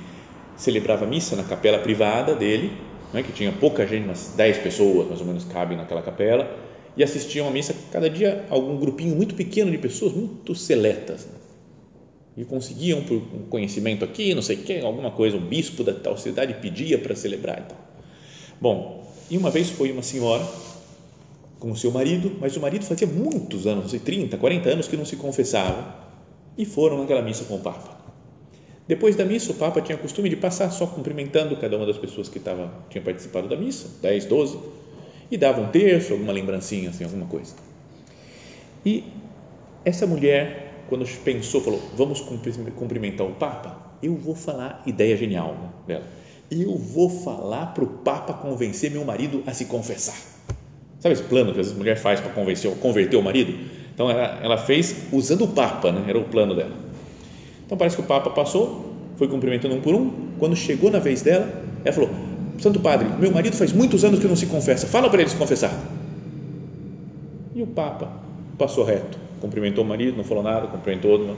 celebrava 0.61 1.05
missa 1.05 1.35
na 1.35 1.43
capela 1.43 1.79
privada 1.79 2.35
dele, 2.35 2.71
né, 3.13 3.23
que 3.23 3.31
tinha 3.31 3.51
pouca 3.51 3.85
gente, 3.85 4.05
umas 4.05 4.33
10 4.35 4.59
pessoas 4.59 5.07
mais 5.07 5.19
ou 5.19 5.25
menos 5.25 5.43
cabem 5.45 5.77
naquela 5.77 6.01
capela, 6.01 6.55
e 6.95 7.03
assistiam 7.03 7.47
a 7.47 7.51
missa 7.51 7.75
cada 7.91 8.09
dia 8.09 8.45
algum 8.49 8.77
grupinho 8.77 9.15
muito 9.15 9.35
pequeno 9.35 9.71
de 9.71 9.77
pessoas, 9.77 10.13
muito 10.13 10.53
seletas. 10.53 11.25
Né? 11.25 11.41
e 12.35 12.45
conseguiam 12.45 13.03
por 13.03 13.17
um 13.17 13.45
conhecimento 13.49 14.05
aqui, 14.05 14.33
não 14.33 14.41
sei 14.41 14.57
o 14.57 14.59
que, 14.63 14.79
alguma 14.79 15.11
coisa, 15.11 15.35
o 15.37 15.39
bispo 15.39 15.83
da 15.83 15.93
tal 15.93 16.17
cidade 16.17 16.53
pedia 16.55 16.97
para 16.97 17.15
celebrar 17.15 17.59
e 17.59 17.63
tal. 17.63 17.77
Bom, 18.59 19.05
e 19.29 19.37
uma 19.37 19.49
vez 19.49 19.69
foi 19.69 19.91
uma 19.91 20.01
senhora 20.01 20.47
com 21.59 21.71
o 21.71 21.77
seu 21.77 21.91
marido, 21.91 22.37
mas 22.39 22.55
o 22.55 22.61
marido 22.61 22.85
fazia 22.85 23.07
muitos 23.07 23.67
anos, 23.67 23.83
não 23.83 23.89
sei, 23.89 23.99
30, 23.99 24.37
40 24.37 24.69
anos 24.69 24.87
que 24.87 24.95
não 24.95 25.05
se 25.05 25.15
confessava 25.17 25.95
e 26.57 26.65
foram 26.65 26.99
naquela 26.99 27.21
missa 27.21 27.43
com 27.45 27.55
o 27.55 27.59
Papa. 27.59 28.00
Depois 28.87 29.15
da 29.15 29.23
missa, 29.23 29.51
o 29.51 29.55
Papa 29.55 29.81
tinha 29.81 29.97
costume 29.97 30.29
de 30.29 30.35
passar 30.35 30.69
só 30.71 30.85
cumprimentando 30.87 31.55
cada 31.55 31.77
uma 31.77 31.85
das 31.85 31.97
pessoas 31.97 32.27
que 32.27 32.39
tava, 32.39 32.73
tinha 32.89 33.01
participado 33.01 33.47
da 33.47 33.55
missa, 33.55 33.87
10, 34.01 34.25
12, 34.25 34.59
e 35.29 35.37
dava 35.37 35.61
um 35.61 35.67
terço, 35.67 36.13
alguma 36.13 36.33
lembrancinha, 36.33 36.89
assim, 36.89 37.03
alguma 37.03 37.25
coisa. 37.25 37.53
E 38.85 39.03
essa 39.85 40.05
mulher 40.05 40.71
quando 40.91 41.05
pensou, 41.23 41.61
falou, 41.61 41.81
vamos 41.95 42.19
cumprimentar 42.19 43.25
o 43.25 43.31
Papa, 43.31 43.77
eu 44.03 44.13
vou 44.13 44.35
falar, 44.35 44.83
ideia 44.85 45.15
genial 45.15 45.55
dela, 45.87 46.03
eu 46.51 46.75
vou 46.77 47.09
falar 47.09 47.67
para 47.67 47.85
o 47.85 47.87
Papa 47.87 48.33
convencer 48.33 48.91
meu 48.91 49.05
marido 49.05 49.41
a 49.47 49.53
se 49.53 49.65
confessar. 49.65 50.17
Sabe 50.99 51.13
esse 51.13 51.23
plano 51.23 51.53
que 51.53 51.61
às 51.61 51.67
vezes 51.67 51.71
a 51.71 51.77
mulher 51.77 51.95
faz 51.95 52.19
para 52.19 52.33
convencer, 52.33 52.69
converter 52.75 53.15
o 53.15 53.23
marido? 53.23 53.57
Então 53.93 54.11
ela, 54.11 54.39
ela 54.43 54.57
fez 54.57 54.93
usando 55.13 55.45
o 55.45 55.47
Papa, 55.47 55.93
né? 55.93 56.03
era 56.09 56.19
o 56.19 56.25
plano 56.25 56.53
dela. 56.53 56.75
Então 57.71 57.77
parece 57.77 57.95
que 57.95 58.01
o 58.01 58.05
Papa 58.05 58.29
passou, 58.31 58.93
foi 59.15 59.29
cumprimentando 59.29 59.73
um 59.73 59.79
por 59.79 59.95
um, 59.95 60.11
quando 60.37 60.57
chegou 60.57 60.91
na 60.91 60.99
vez 60.99 61.21
dela, 61.21 61.63
ela 61.85 61.93
falou, 61.95 62.09
Santo 62.59 62.81
Padre, 62.81 63.07
meu 63.17 63.31
marido 63.31 63.55
faz 63.55 63.71
muitos 63.71 64.03
anos 64.03 64.19
que 64.19 64.27
não 64.27 64.35
se 64.35 64.47
confessa, 64.47 64.87
fala 64.87 65.09
para 65.09 65.21
ele 65.21 65.29
se 65.29 65.37
confessar. 65.37 65.73
E 67.55 67.63
o 67.63 67.67
Papa 67.67 68.11
passou 68.57 68.83
reto 68.83 69.31
cumprimentou 69.41 69.83
o 69.83 69.87
marido, 69.87 70.15
não 70.15 70.23
falou 70.23 70.43
nada, 70.43 70.67
cumprimentou 70.67 71.11
outro. 71.11 71.35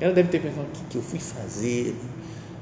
Ela 0.00 0.12
deve 0.14 0.30
ter 0.30 0.40
pensado: 0.40 0.66
o 0.66 0.70
que, 0.70 0.84
que 0.90 0.96
eu 0.96 1.02
fui 1.02 1.18
fazer? 1.18 1.94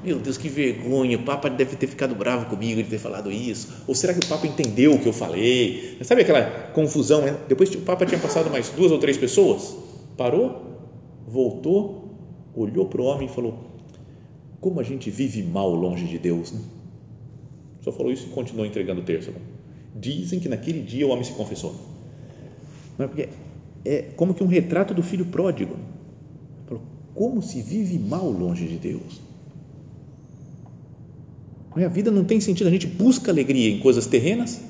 Meu 0.03 0.19
Deus, 0.19 0.37
que 0.37 0.49
vergonha, 0.49 1.17
o 1.17 1.23
Papa 1.23 1.49
deve 1.49 1.75
ter 1.75 1.87
ficado 1.87 2.13
bravo 2.13 2.45
comigo 2.45 2.83
de 2.83 2.89
ter 2.89 2.99
falado 2.99 3.31
isso. 3.31 3.69
Ou 3.87 3.95
será 3.95 4.13
que 4.13 4.19
o 4.19 4.27
Papa 4.27 4.45
entendeu 4.45 4.93
o 4.93 4.99
que 4.99 5.07
eu 5.07 5.13
falei? 5.13 5.97
Sabe 6.03 6.21
aquela 6.21 6.43
confusão? 6.73 7.21
Né? 7.21 7.35
Depois 7.47 7.73
o 7.73 7.79
Papa 7.79 8.05
tinha 8.05 8.19
passado 8.19 8.51
mais 8.51 8.69
duas 8.69 8.91
ou 8.91 8.99
três 8.99 9.17
pessoas, 9.17 9.75
parou, 10.15 10.61
voltou, 11.27 12.04
olhou 12.55 12.85
para 12.87 13.01
o 13.01 13.05
homem 13.05 13.27
e 13.27 13.31
falou: 13.31 13.57
Como 14.59 14.79
a 14.79 14.83
gente 14.83 15.09
vive 15.09 15.43
mal 15.43 15.73
longe 15.73 16.07
de 16.07 16.17
Deus. 16.17 16.51
Né? 16.51 16.61
Só 17.81 17.91
falou 17.91 18.11
isso 18.11 18.27
e 18.27 18.29
continuou 18.29 18.65
entregando 18.65 19.01
o 19.01 19.03
terço. 19.03 19.31
Dizem 19.95 20.39
que 20.39 20.49
naquele 20.49 20.81
dia 20.81 21.05
o 21.05 21.09
homem 21.09 21.23
se 21.23 21.33
confessou. 21.33 21.75
É 22.97 23.07
porque 23.07 23.29
é 23.83 24.01
como 24.15 24.33
que 24.33 24.43
um 24.43 24.47
retrato 24.47 24.93
do 24.93 25.03
filho 25.03 25.25
pródigo. 25.25 25.75
Como 27.13 27.41
se 27.41 27.61
vive 27.61 27.97
mal 27.97 28.29
longe 28.29 28.67
de 28.67 28.77
Deus. 28.77 29.21
A 31.75 31.87
vida 31.87 32.09
não 32.09 32.23
tem 32.23 32.39
sentido, 32.39 32.67
a 32.67 32.71
gente 32.71 32.87
busca 32.87 33.31
alegria 33.31 33.69
em 33.69 33.79
coisas 33.79 34.05
terrenas, 34.05 34.61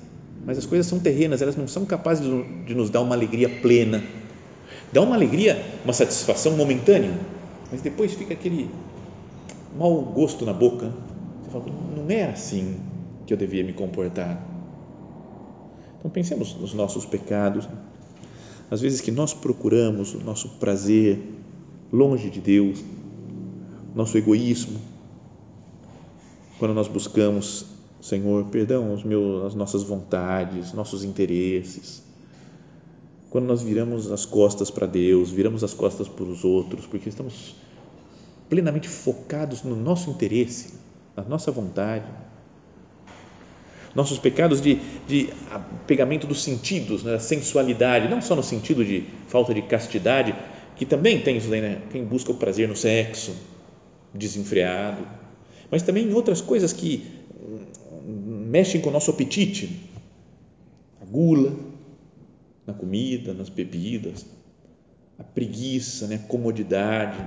mas 0.46 0.58
as 0.58 0.66
coisas 0.66 0.88
são 0.88 1.00
terrenas, 1.00 1.42
elas 1.42 1.56
não 1.56 1.68
são 1.68 1.86
capazes 1.86 2.26
de 2.66 2.74
nos 2.74 2.90
dar 2.90 3.02
uma 3.02 3.16
alegria 3.16 3.48
plena. 3.48 4.04
Dá 4.92 5.02
uma 5.02 5.16
alegria, 5.16 5.64
uma 5.84 5.94
satisfação 5.94 6.58
momentânea, 6.58 7.12
mas 7.72 7.82
depois 7.82 8.14
fica 8.14 8.34
aquele 8.34 8.70
mau 9.78 10.02
gosto 10.02 10.46
na 10.46 10.54
boca. 10.54 10.94
Você 11.44 11.52
fala, 11.52 11.66
não 11.96 12.10
é 12.10 12.24
assim 12.26 12.80
que 13.26 13.34
eu 13.34 13.38
devia 13.38 13.64
me 13.64 13.74
comportar. 13.74 14.42
Então 16.00 16.10
pensemos 16.10 16.56
nos 16.56 16.74
nossos 16.74 17.06
pecados, 17.06 17.68
às 18.70 18.82
vezes 18.82 19.02
que 19.02 19.12
nós 19.12 19.34
procuramos 19.34 20.14
o 20.14 20.20
nosso 20.20 20.50
prazer 20.60 21.20
longe 21.92 22.30
de 22.30 22.40
Deus, 22.40 22.84
nosso 23.96 24.18
egoísmo, 24.18 24.80
quando 26.60 26.74
nós 26.74 26.88
buscamos, 26.88 27.66
Senhor, 28.02 28.46
perdão 28.46 28.94
os 28.94 29.04
meus, 29.04 29.46
as 29.46 29.56
nossas 29.56 29.84
vontades, 29.84 30.74
nossos 30.74 31.04
interesses, 31.04 32.04
quando 33.36 33.48
nós 33.48 33.62
viramos 33.62 34.10
as 34.14 34.26
costas 34.26 34.72
para 34.72 34.88
Deus, 34.88 35.30
viramos 35.30 35.62
as 35.62 35.74
costas 35.74 36.08
para 36.08 36.24
os 36.24 36.46
outros, 36.46 36.86
porque 36.86 37.10
estamos 37.10 37.54
plenamente 38.48 38.88
focados 38.88 39.62
no 39.62 39.76
nosso 39.76 40.10
interesse, 40.10 40.76
na 41.18 41.24
nossa 41.26 41.52
vontade, 41.52 42.06
nossos 43.94 44.20
pecados 44.20 44.62
de, 44.62 44.80
de 45.06 45.34
pegamento 45.86 46.26
dos 46.26 46.46
sentidos, 46.46 47.04
né, 47.04 47.12
da 47.12 47.20
sensualidade, 47.20 48.08
não 48.08 48.22
só 48.22 48.38
no 48.38 48.42
sentido 48.42 48.86
de 48.86 49.04
falta 49.28 49.54
de 49.54 49.64
castidade, 49.64 50.34
que 50.78 50.86
também 50.86 51.20
tem 51.20 51.36
isso 51.36 51.50
né? 51.50 51.82
Quem 51.92 52.06
busca 52.06 52.32
o 52.32 52.36
prazer 52.36 52.70
no 52.70 52.76
sexo, 52.78 53.36
desenfreado, 54.14 55.06
mas 55.70 55.84
também 55.84 56.08
em 56.08 56.14
outras 56.14 56.40
coisas 56.40 56.72
que 56.72 57.04
mexem 58.08 58.80
com 58.80 58.88
o 58.88 58.94
nosso 58.94 59.12
apetite, 59.12 59.92
a 61.02 61.06
gula 61.06 61.75
na 62.66 62.74
comida, 62.74 63.34
nas 63.34 63.50
bebidas, 63.50 64.26
a 65.18 65.24
preguiça, 65.24 66.08
né? 66.08 66.16
a 66.16 66.28
comodidade, 66.28 67.24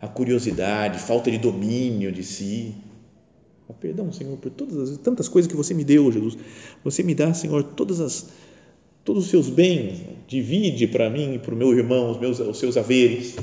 a 0.00 0.08
curiosidade, 0.08 0.98
falta 0.98 1.30
de 1.30 1.38
domínio 1.38 2.10
de 2.10 2.22
si, 2.22 2.74
Oh, 3.66 3.72
perdão, 3.72 4.12
Senhor, 4.12 4.36
por 4.36 4.50
todas 4.50 4.90
as 4.90 4.98
tantas 4.98 5.26
coisas 5.26 5.50
que 5.50 5.56
você 5.56 5.72
me 5.72 5.84
deu, 5.84 6.12
Jesus. 6.12 6.36
Você 6.84 7.02
me 7.02 7.14
dá, 7.14 7.32
Senhor, 7.32 7.62
todas 7.62 8.00
as 8.00 8.26
todos 9.02 9.24
os 9.24 9.30
seus 9.30 9.50
bens, 9.50 10.00
divide 10.26 10.86
para 10.86 11.10
mim 11.10 11.34
e 11.34 11.38
para 11.38 11.54
o 11.54 11.56
meu 11.56 11.76
irmão 11.76 12.10
os 12.10 12.18
meus 12.18 12.40
os 12.40 12.58
seus 12.58 12.76
haveres, 12.76 13.36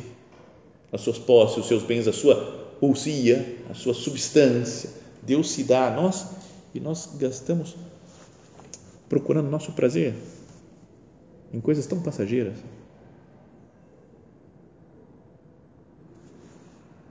as 0.92 1.02
suas 1.02 1.18
posses, 1.18 1.58
os 1.58 1.68
seus 1.68 1.84
bens, 1.84 2.08
a 2.08 2.14
sua 2.14 2.76
ousia, 2.80 3.58
a 3.70 3.74
sua 3.74 3.94
substância. 3.94 4.90
Deus 5.24 5.52
se 5.52 5.64
dá 5.64 5.88
a 5.88 5.92
nós 5.92 6.28
e 6.74 6.80
nós 6.80 7.10
gastamos 7.20 7.76
procurando 9.10 9.50
nosso 9.50 9.72
prazer 9.74 10.16
em 11.54 11.60
coisas 11.60 11.86
tão 11.86 12.00
passageiras. 12.02 12.58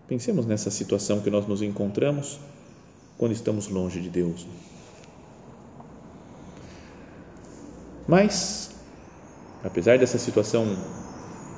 Pensemos 0.08 0.44
nessa 0.44 0.70
situação 0.70 1.20
que 1.20 1.30
nós 1.30 1.46
nos 1.46 1.62
encontramos 1.62 2.40
quando 3.16 3.32
estamos 3.32 3.68
longe 3.68 4.00
de 4.00 4.08
Deus. 4.08 4.46
Mas, 8.08 8.74
apesar 9.62 9.98
dessa 9.98 10.18
situação 10.18 10.76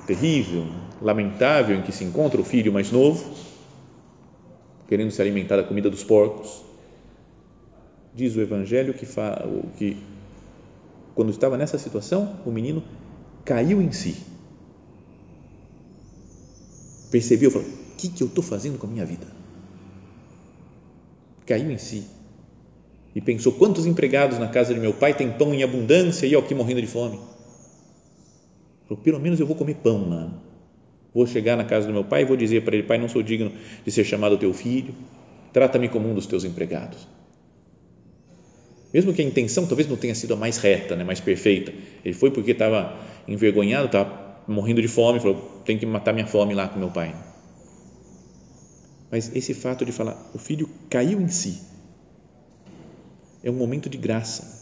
terrível, 0.07 0.67
lamentável 1.01 1.77
em 1.77 1.83
que 1.83 1.93
se 1.93 2.05
encontra 2.05 2.39
o 2.41 2.45
filho 2.45 2.71
mais 2.73 2.93
novo, 2.93 3.35
querendo 4.87 5.11
se 5.11 5.23
alimentar 5.23 5.57
da 5.57 5.63
comida 5.63 5.89
dos 5.89 6.05
porcos, 6.05 6.63
diz 8.15 8.37
o 8.37 8.41
Evangelho 8.43 8.93
que, 8.93 9.07
que 9.79 9.97
quando 11.15 11.31
estava 11.31 11.57
nessa 11.57 11.79
situação, 11.79 12.41
o 12.45 12.51
menino 12.51 12.83
caiu 13.45 13.81
em 13.81 13.93
si. 13.93 14.17
Percebeu, 17.11 17.51
falou: 17.51 17.67
o 17.67 17.97
que, 17.97 18.09
que 18.09 18.23
eu 18.23 18.27
estou 18.27 18.43
fazendo 18.43 18.79
com 18.79 18.87
a 18.87 18.91
minha 18.91 19.05
vida? 19.05 19.43
caiu 21.47 21.71
em 21.71 21.79
si 21.79 22.05
e 23.15 23.21
pensou: 23.21 23.53
quantos 23.53 23.87
empregados 23.87 24.39
na 24.39 24.49
casa 24.49 24.73
de 24.73 24.81
meu 24.81 24.95
pai 24.95 25.15
têm 25.15 25.31
pão 25.31 25.53
em 25.55 25.63
abundância 25.63 26.27
e 26.27 26.33
eu 26.33 26.41
aqui 26.41 26.55
morrendo 26.55 26.81
de 26.81 26.87
fome? 26.87 27.21
Falou, 28.89 29.03
pelo 29.03 29.21
menos 29.21 29.39
eu 29.39 29.47
vou 29.47 29.57
comer 29.57 29.75
pão 29.77 30.09
lá. 30.09 30.33
Vou 31.15 31.27
chegar 31.27 31.57
na 31.57 31.65
casa 31.65 31.87
do 31.87 31.93
meu 31.93 32.05
pai 32.05 32.23
e 32.23 32.25
vou 32.25 32.37
dizer 32.37 32.65
para 32.65 32.75
ele: 32.75 32.87
Pai, 32.87 32.99
não 32.99 33.09
sou 33.09 33.23
digno 33.23 33.53
de 33.85 33.91
ser 33.91 34.05
chamado 34.05 34.39
teu 34.39 34.53
filho, 34.55 34.95
trata-me 35.53 35.89
como 35.89 36.09
um 36.09 36.15
dos 36.15 36.27
teus 36.27 36.45
empregados. 36.45 37.07
Mesmo 38.93 39.13
que 39.15 39.23
a 39.23 39.25
intenção 39.25 39.67
talvez 39.67 39.89
não 39.89 39.97
tenha 39.97 40.15
sido 40.15 40.35
a 40.35 40.37
mais 40.37 40.59
reta, 40.59 40.95
né, 40.95 41.05
mais 41.05 41.21
perfeita. 41.21 41.73
Ele 42.05 42.15
foi 42.15 42.31
porque 42.31 42.51
estava 42.51 42.99
envergonhado, 43.27 43.87
estava 43.87 44.43
morrendo 44.47 44.83
de 44.83 44.89
fome, 44.89 45.19
falou: 45.19 45.63
tem 45.65 45.79
que 45.79 45.87
matar 45.87 46.13
minha 46.13 46.27
fome 46.27 46.55
lá 46.55 46.69
com 46.69 46.79
meu 46.79 46.91
pai. 46.91 47.15
Mas 49.11 49.35
esse 49.35 49.55
fato 49.55 49.85
de 49.85 49.93
falar, 49.93 50.31
o 50.35 50.39
filho 50.39 50.69
caiu 50.89 51.21
em 51.21 51.29
si, 51.29 51.61
é 53.43 53.51
um 53.51 53.55
momento 53.55 53.89
de 53.89 53.99
graça 53.99 54.61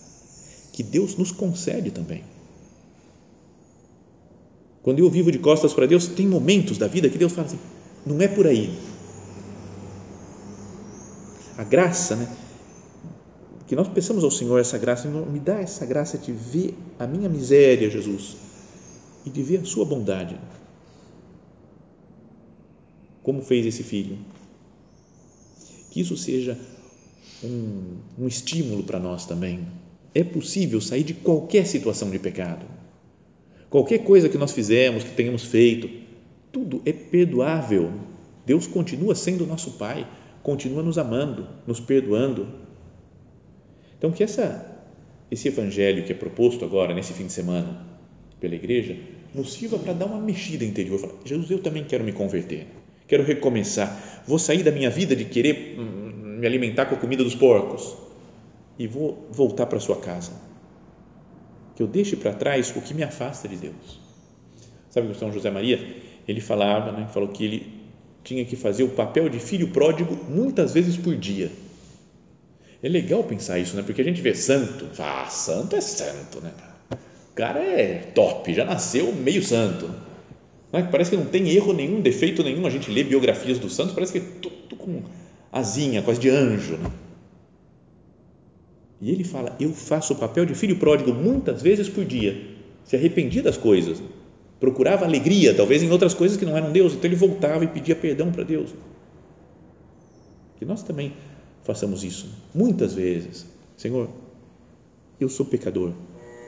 que 0.73 0.83
Deus 0.83 1.17
nos 1.17 1.31
concede 1.33 1.91
também. 1.91 2.25
Quando 4.83 5.01
eu 5.01 5.11
vivo 5.11 5.31
de 5.31 5.39
costas 5.39 5.75
para 5.75 5.87
Deus, 5.87 6.07
tem 6.07 6.27
momentos 6.27 6.79
da 6.79 6.87
vida 6.87 7.09
que 7.09 7.19
Deus 7.19 7.33
fala 7.33 7.47
assim: 7.47 7.59
não 8.07 8.21
é 8.21 8.29
por 8.29 8.47
aí. 8.47 8.79
A 11.59 11.65
graça, 11.65 12.17
né? 12.17 12.29
Que 13.71 13.77
nós 13.77 13.87
peçamos 13.87 14.25
ao 14.25 14.33
Senhor 14.33 14.59
essa 14.59 14.77
graça, 14.77 15.07
me 15.07 15.39
dá 15.39 15.61
essa 15.61 15.87
graça 15.87 16.19
de 16.19 16.33
ver 16.33 16.75
a 16.99 17.07
minha 17.07 17.29
miséria, 17.29 17.89
Jesus, 17.89 18.37
e 19.25 19.31
de 19.31 19.45
ver 19.45 19.61
a 19.61 19.65
Sua 19.65 19.85
bondade. 19.85 20.37
Como 23.23 23.43
fez 23.43 23.65
esse 23.65 23.85
filho. 23.85 24.19
Que 25.89 26.00
isso 26.00 26.17
seja 26.17 26.59
um, 27.45 27.99
um 28.19 28.27
estímulo 28.27 28.83
para 28.83 28.99
nós 28.99 29.25
também. 29.25 29.69
É 30.12 30.25
possível 30.25 30.81
sair 30.81 31.05
de 31.05 31.15
qualquer 31.15 31.65
situação 31.65 32.11
de 32.11 32.19
pecado 32.19 32.67
Qualquer 33.71 33.99
coisa 33.99 34.29
que 34.29 34.37
nós 34.37 34.50
fizemos, 34.50 35.05
que 35.05 35.12
tenhamos 35.12 35.45
feito, 35.45 35.89
tudo 36.50 36.83
é 36.85 36.93
perdoável. 36.93 37.93
Deus 38.45 38.67
continua 38.67 39.15
sendo 39.15 39.47
nosso 39.47 39.71
Pai, 39.75 40.05
continua 40.43 40.83
nos 40.83 40.99
amando, 40.99 41.47
nos 41.69 41.79
perdoando. 41.79 42.49
Então, 44.00 44.11
que 44.11 44.25
essa, 44.25 44.66
esse 45.30 45.47
evangelho 45.47 46.04
que 46.04 46.12
é 46.12 46.14
proposto 46.14 46.64
agora, 46.64 46.95
nesse 46.95 47.12
fim 47.12 47.26
de 47.26 47.33
semana, 47.33 47.87
pela 48.40 48.54
igreja, 48.54 48.97
nos 49.33 49.52
sirva 49.52 49.78
para 49.78 49.92
dar 49.92 50.07
uma 50.07 50.19
mexida 50.19 50.64
interior. 50.64 50.99
Falar, 50.99 51.12
Jesus, 51.25 51.50
eu 51.50 51.59
também 51.59 51.85
quero 51.85 52.02
me 52.02 52.12
converter, 52.12 52.66
quero 53.07 53.23
recomeçar. 53.23 54.25
Vou 54.26 54.38
sair 54.38 54.64
da 54.64 54.73
minha 54.73 54.90
vida 54.90 55.14
de 55.14 55.26
querer 55.26 55.78
hum, 55.78 56.38
me 56.40 56.47
alimentar 56.47 56.87
com 56.87 56.97
a 56.97 56.99
comida 56.99 57.23
dos 57.23 57.35
porcos 57.37 57.95
e 58.76 58.88
vou 58.88 59.28
voltar 59.30 59.66
para 59.66 59.76
a 59.76 59.80
sua 59.80 60.00
casa 60.00 60.50
que 61.80 61.83
eu 61.83 61.87
deixe 61.87 62.14
para 62.14 62.35
trás 62.35 62.71
o 62.76 62.83
que 62.83 62.92
me 62.92 63.02
afasta 63.02 63.49
de 63.49 63.57
Deus. 63.57 63.99
Sabe 64.90 65.09
o 65.09 65.14
São 65.14 65.33
José 65.33 65.50
Maria, 65.50 65.78
ele 66.28 66.38
falava, 66.38 66.92
né, 66.92 67.09
falou 67.11 67.30
que 67.30 67.42
ele 67.42 67.73
tinha 68.23 68.45
que 68.45 68.54
fazer 68.54 68.83
o 68.83 68.90
papel 68.90 69.30
de 69.30 69.38
filho 69.38 69.69
pródigo 69.69 70.14
muitas 70.28 70.75
vezes 70.75 70.99
por 70.99 71.16
dia. 71.16 71.50
É 72.83 72.89
legal 72.89 73.23
pensar 73.25 73.59
isso, 73.59 73.77
né? 73.77 73.83
Porque 73.83 74.01
a 74.01 74.05
gente 74.05 74.21
vê 74.23 74.35
santo, 74.35 74.87
ah, 74.99 75.27
santo 75.27 75.77
é 75.77 75.81
santo, 75.81 76.41
né? 76.41 76.53
O 77.31 77.35
cara 77.35 77.61
é 77.61 78.11
top, 78.15 78.53
já 78.55 78.65
nasceu 78.65 79.13
meio 79.13 79.43
santo. 79.43 79.91
Parece 80.71 81.11
que 81.11 81.17
não 81.17 81.27
tem 81.27 81.51
erro 81.51 81.73
nenhum, 81.73 82.01
defeito 82.01 82.43
nenhum. 82.43 82.67
A 82.67 82.71
gente 82.71 82.91
lê 82.91 83.03
biografias 83.03 83.59
dos 83.59 83.75
santos, 83.75 83.93
parece 83.93 84.13
que 84.13 84.19
é 84.19 84.23
tudo 84.41 84.77
com 84.77 85.03
asinha, 85.53 86.01
quase 86.03 86.21
de 86.21 86.31
anjo. 86.31 86.77
Né? 86.77 86.91
E 89.01 89.11
ele 89.11 89.25
fala: 89.25 89.57
Eu 89.59 89.73
faço 89.73 90.13
o 90.13 90.17
papel 90.17 90.47
de 90.47 90.55
filho 90.55 90.77
pródigo 90.77 91.13
muitas 91.13 91.61
vezes 91.61 91.89
por 91.89 92.05
dia. 92.05 92.41
Se 92.85 92.97
arrependia 92.97 93.43
das 93.43 93.57
coisas, 93.57 94.03
procurava 94.59 95.05
alegria, 95.05 95.55
talvez 95.55 95.83
em 95.83 95.91
outras 95.91 96.15
coisas 96.15 96.37
que 96.37 96.45
não 96.45 96.57
eram 96.57 96.73
Deus, 96.73 96.93
então 96.93 97.09
ele 97.09 97.17
voltava 97.17 97.65
e 97.65 97.69
pedia 97.69 97.97
perdão 97.97 98.31
para 98.31 98.45
Deus. 98.45 98.71
Que 100.59 100.65
nós 100.65 100.83
também 100.83 101.13
façamos 101.64 102.05
isso 102.05 102.29
muitas 102.55 102.95
vezes. 102.95 103.47
Senhor, 103.76 104.09
eu 105.19 105.29
sou 105.29 105.47
pecador, 105.47 105.93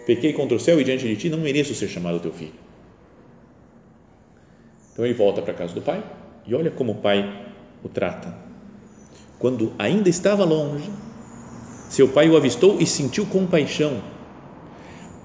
pequei 0.07 0.33
contra 0.33 0.57
o 0.57 0.61
céu 0.61 0.81
e 0.81 0.85
diante 0.85 1.07
de 1.07 1.17
ti 1.17 1.29
não 1.29 1.39
mereço 1.39 1.75
ser 1.75 1.89
chamado 1.89 2.21
teu 2.21 2.33
filho. 2.33 2.55
Então 4.93 5.05
ele 5.05 5.15
volta 5.15 5.41
para 5.41 5.53
a 5.53 5.57
casa 5.57 5.75
do 5.75 5.83
pai 5.83 6.05
e 6.47 6.55
olha 6.55 6.71
como 6.71 6.93
o 6.93 6.97
pai 6.97 7.47
o 7.83 7.89
trata. 7.89 8.37
Quando 9.39 9.73
ainda 9.79 10.09
estava 10.09 10.45
longe, 10.45 10.91
seu 11.89 12.09
pai 12.09 12.29
o 12.29 12.37
avistou 12.37 12.81
e 12.81 12.87
sentiu 12.87 13.27
compaixão. 13.27 14.03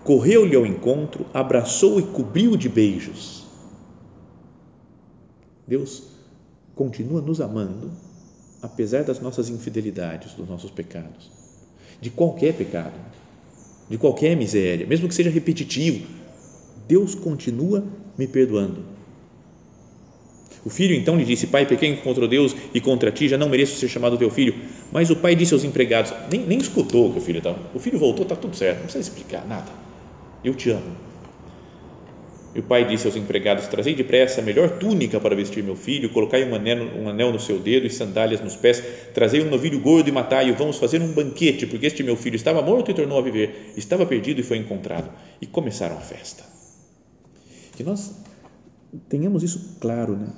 Correu-lhe 0.03 0.55
ao 0.55 0.65
encontro, 0.65 1.25
abraçou 1.33 1.99
e 1.99 2.03
cobriu 2.03 2.55
de 2.55 2.69
beijos. 2.69 3.45
Deus 5.67 6.03
continua 6.73 7.21
nos 7.21 7.41
amando, 7.41 7.91
apesar 8.61 9.03
das 9.03 9.19
nossas 9.19 9.49
infidelidades, 9.49 10.33
dos 10.33 10.47
nossos 10.47 10.71
pecados, 10.71 11.31
de 12.01 12.09
qualquer 12.09 12.53
pecado, 12.53 12.99
de 13.89 13.97
qualquer 13.97 14.35
miséria, 14.35 14.85
mesmo 14.85 15.07
que 15.07 15.15
seja 15.15 15.29
repetitivo, 15.29 16.07
Deus 16.87 17.15
continua 17.15 17.83
me 18.17 18.27
perdoando 18.27 18.97
o 20.67 20.69
filho 20.69 20.93
então 20.93 21.15
lhe 21.15 21.23
disse: 21.23 21.47
Pai, 21.47 21.65
pequei 21.65 21.95
contra 21.95 22.27
Deus 22.27 22.53
e 22.73 22.81
contra 22.81 23.09
ti, 23.09 23.29
já 23.29 23.37
não 23.37 23.47
mereço 23.47 23.77
ser 23.77 23.87
chamado 23.87 24.17
teu 24.17 24.29
filho. 24.29 24.53
Mas 24.91 25.09
o 25.09 25.15
pai 25.15 25.33
disse 25.33 25.53
aos 25.53 25.63
empregados: 25.63 26.13
Nem, 26.29 26.45
nem 26.45 26.57
escutou 26.57 27.07
o 27.07 27.13
que 27.13 27.19
o 27.19 27.21
filho 27.21 27.37
estava. 27.37 27.57
O 27.73 27.79
filho 27.79 27.97
voltou, 27.97 28.23
está 28.23 28.35
tudo 28.35 28.53
certo, 28.53 28.79
não 28.79 28.83
precisa 28.83 29.09
explicar 29.09 29.47
nada. 29.47 29.71
Eu 30.43 30.53
te 30.53 30.69
amo. 30.69 31.07
E 32.57 32.59
o 32.59 32.63
pai 32.63 32.87
disse 32.87 33.05
aos 33.05 33.15
empregados: 33.15 33.67
Trazei 33.67 33.93
depressa 33.93 34.41
a 34.41 34.43
melhor 34.43 34.79
túnica 34.79 35.19
para 35.19 35.35
vestir 35.35 35.63
meu 35.63 35.75
filho, 35.75 36.09
colocai 36.09 36.43
um 36.43 36.55
anel, 36.55 36.85
um 36.99 37.07
anel 37.07 37.31
no 37.31 37.39
seu 37.39 37.59
dedo 37.59 37.85
e 37.85 37.89
sandálias 37.91 38.41
nos 38.41 38.55
pés, 38.55 38.83
trazei 39.13 39.43
um 39.43 39.49
novilho 39.51 39.79
gordo 39.79 40.09
e 40.09 40.11
matai-o, 40.11 40.55
vamos 40.55 40.77
fazer 40.79 40.99
um 40.99 41.11
banquete, 41.11 41.67
porque 41.67 41.85
este 41.85 42.01
meu 42.01 42.17
filho 42.17 42.35
estava 42.35 42.59
morto 42.63 42.89
e 42.89 42.95
tornou 42.95 43.19
a 43.19 43.21
viver, 43.21 43.73
estava 43.77 44.07
perdido 44.07 44.41
e 44.41 44.43
foi 44.43 44.57
encontrado. 44.57 45.11
E 45.39 45.45
começaram 45.45 45.97
a 45.97 46.01
festa. 46.01 46.43
Que 47.75 47.83
nós 47.83 48.11
tenhamos 49.07 49.43
isso 49.43 49.77
claro, 49.79 50.17
né? 50.17 50.29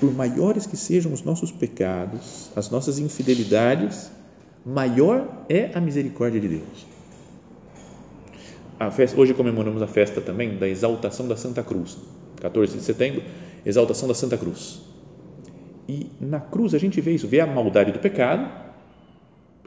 por 0.00 0.12
maiores 0.12 0.66
que 0.66 0.76
sejam 0.76 1.12
os 1.12 1.22
nossos 1.22 1.52
pecados, 1.52 2.50
as 2.56 2.70
nossas 2.70 2.98
infidelidades, 2.98 4.10
maior 4.66 5.44
é 5.48 5.70
a 5.74 5.80
misericórdia 5.80 6.40
de 6.40 6.48
Deus. 6.48 6.97
Festa, 8.92 9.20
hoje 9.20 9.34
comemoramos 9.34 9.82
a 9.82 9.88
festa 9.88 10.20
também 10.20 10.56
da 10.56 10.68
exaltação 10.68 11.26
da 11.26 11.36
Santa 11.36 11.64
Cruz, 11.64 11.98
14 12.40 12.76
de 12.76 12.82
setembro, 12.84 13.22
exaltação 13.66 14.06
da 14.06 14.14
Santa 14.14 14.38
Cruz. 14.38 14.80
E 15.88 16.06
na 16.20 16.38
cruz 16.38 16.74
a 16.74 16.78
gente 16.78 17.00
vê 17.00 17.12
isso, 17.12 17.26
vê 17.26 17.40
a 17.40 17.46
maldade 17.46 17.90
do 17.90 17.98
pecado, 17.98 18.48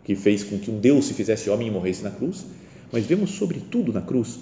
que 0.01 0.15
fez 0.15 0.45
com 0.45 0.57
que 0.57 0.71
um 0.71 0.79
Deus 0.79 1.05
se 1.05 1.13
fizesse 1.13 1.49
homem 1.49 1.67
e 1.67 1.71
morresse 1.71 2.03
na 2.03 2.09
cruz, 2.09 2.45
mas 2.89 3.05
vemos 3.05 3.31
sobretudo 3.31 3.91
na 3.91 4.01
cruz 4.01 4.39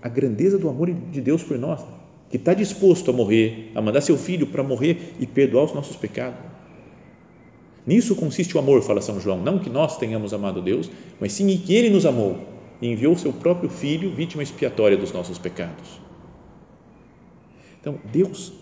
a 0.00 0.08
grandeza 0.08 0.56
do 0.56 0.68
amor 0.68 0.90
de 0.92 1.20
Deus 1.20 1.42
por 1.42 1.58
nós, 1.58 1.84
que 2.30 2.36
está 2.36 2.54
disposto 2.54 3.10
a 3.10 3.12
morrer, 3.12 3.72
a 3.74 3.82
mandar 3.82 4.02
seu 4.02 4.16
filho 4.16 4.46
para 4.46 4.62
morrer 4.62 5.14
e 5.18 5.26
perdoar 5.26 5.64
os 5.64 5.74
nossos 5.74 5.96
pecados. 5.96 6.38
Nisso 7.84 8.14
consiste 8.14 8.56
o 8.56 8.60
amor, 8.60 8.82
fala 8.82 9.00
São 9.00 9.20
João, 9.20 9.42
não 9.42 9.58
que 9.58 9.68
nós 9.68 9.98
tenhamos 9.98 10.32
amado 10.32 10.62
Deus, 10.62 10.88
mas 11.18 11.32
sim 11.32 11.56
que 11.58 11.74
Ele 11.74 11.90
nos 11.90 12.06
amou 12.06 12.51
enviou 12.90 13.16
seu 13.16 13.32
próprio 13.32 13.70
Filho, 13.70 14.14
vítima 14.14 14.42
expiatória 14.42 14.96
dos 14.96 15.12
nossos 15.12 15.38
pecados. 15.38 16.00
Então, 17.80 17.98
Deus, 18.12 18.52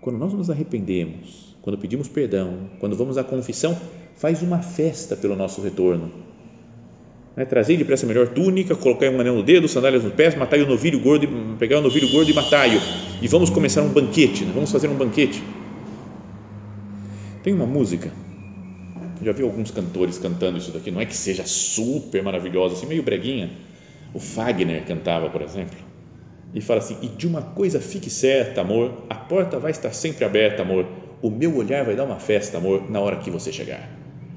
quando 0.00 0.18
nós 0.18 0.32
nos 0.32 0.50
arrependemos, 0.50 1.56
quando 1.62 1.78
pedimos 1.78 2.08
perdão, 2.08 2.70
quando 2.78 2.96
vamos 2.96 3.18
à 3.18 3.24
confissão, 3.24 3.78
faz 4.16 4.42
uma 4.42 4.60
festa 4.60 5.16
pelo 5.16 5.36
nosso 5.36 5.60
retorno 5.60 6.10
né, 7.36 7.44
trazei 7.44 7.76
depressa 7.76 8.04
a 8.04 8.08
melhor 8.08 8.28
túnica, 8.28 8.74
colocai 8.74 9.08
um 9.08 9.20
anel 9.20 9.36
no 9.36 9.42
dedo, 9.42 9.68
sandálias 9.68 10.04
nos 10.04 10.12
pés, 10.12 10.34
matai 10.34 10.62
o 10.62 10.66
novilho 10.66 11.00
gordo, 11.00 11.26
pegai 11.58 11.78
o 11.78 11.82
novilho 11.82 12.10
gordo 12.10 12.30
e 12.30 12.34
matai-o. 12.34 12.80
E 13.22 13.28
vamos 13.28 13.50
começar 13.50 13.82
um 13.82 13.88
banquete, 13.88 14.44
né? 14.44 14.52
vamos 14.54 14.70
fazer 14.70 14.88
um 14.88 14.94
banquete. 14.94 15.42
Tem 17.42 17.54
uma 17.54 17.66
música, 17.66 18.12
já 19.22 19.32
vi 19.32 19.42
alguns 19.42 19.70
cantores 19.70 20.18
cantando 20.18 20.58
isso 20.58 20.70
daqui, 20.70 20.90
não 20.90 21.00
é 21.00 21.06
que 21.06 21.16
seja 21.16 21.44
super 21.46 22.22
maravilhosa, 22.22 22.74
assim, 22.74 22.86
meio 22.86 23.02
breguinha. 23.02 23.50
O 24.12 24.18
Fagner 24.18 24.84
cantava, 24.84 25.30
por 25.30 25.42
exemplo, 25.42 25.78
e 26.54 26.60
fala 26.60 26.80
assim: 26.80 26.96
E 27.02 27.08
de 27.08 27.26
uma 27.26 27.42
coisa 27.42 27.80
fique 27.80 28.10
certa, 28.10 28.60
amor, 28.60 29.04
a 29.08 29.14
porta 29.14 29.58
vai 29.58 29.70
estar 29.70 29.92
sempre 29.92 30.24
aberta, 30.24 30.62
amor, 30.62 30.86
o 31.22 31.30
meu 31.30 31.56
olhar 31.56 31.84
vai 31.84 31.94
dar 31.94 32.04
uma 32.04 32.18
festa, 32.18 32.58
amor, 32.58 32.90
na 32.90 33.00
hora 33.00 33.16
que 33.16 33.30
você 33.30 33.52
chegar. 33.52 33.88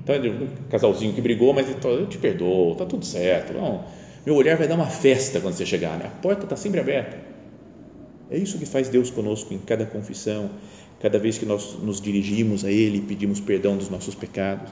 Então, 0.04 0.16
um 0.16 0.48
casalzinho 0.70 1.14
que 1.14 1.22
brigou, 1.22 1.54
mas 1.54 1.68
eu 1.70 2.08
te 2.08 2.18
perdoo, 2.18 2.74
está 2.74 2.86
tudo 2.86 3.06
certo. 3.06 3.54
Não, 3.54 3.86
meu 4.26 4.36
olhar 4.36 4.58
vai 4.58 4.68
dar 4.68 4.76
uma 4.76 4.88
festa 4.88 5.40
quando 5.40 5.54
você 5.54 5.66
chegar, 5.66 5.98
né? 5.98 6.06
a 6.06 6.22
porta 6.22 6.44
está 6.44 6.56
sempre 6.56 6.80
aberta. 6.80 7.18
É 8.30 8.38
isso 8.38 8.58
que 8.58 8.66
faz 8.66 8.90
Deus 8.90 9.10
conosco 9.10 9.54
em 9.54 9.60
cada 9.60 9.86
confissão, 9.86 10.50
cada 11.00 11.20
vez 11.20 11.38
que 11.38 11.46
nós 11.46 11.78
nos 11.82 12.00
dirigimos 12.00 12.64
a 12.64 12.72
Ele 12.72 12.98
e 12.98 13.02
pedimos 13.02 13.40
perdão 13.40 13.78
dos 13.78 13.90
nossos 13.90 14.16
pecados. 14.16 14.72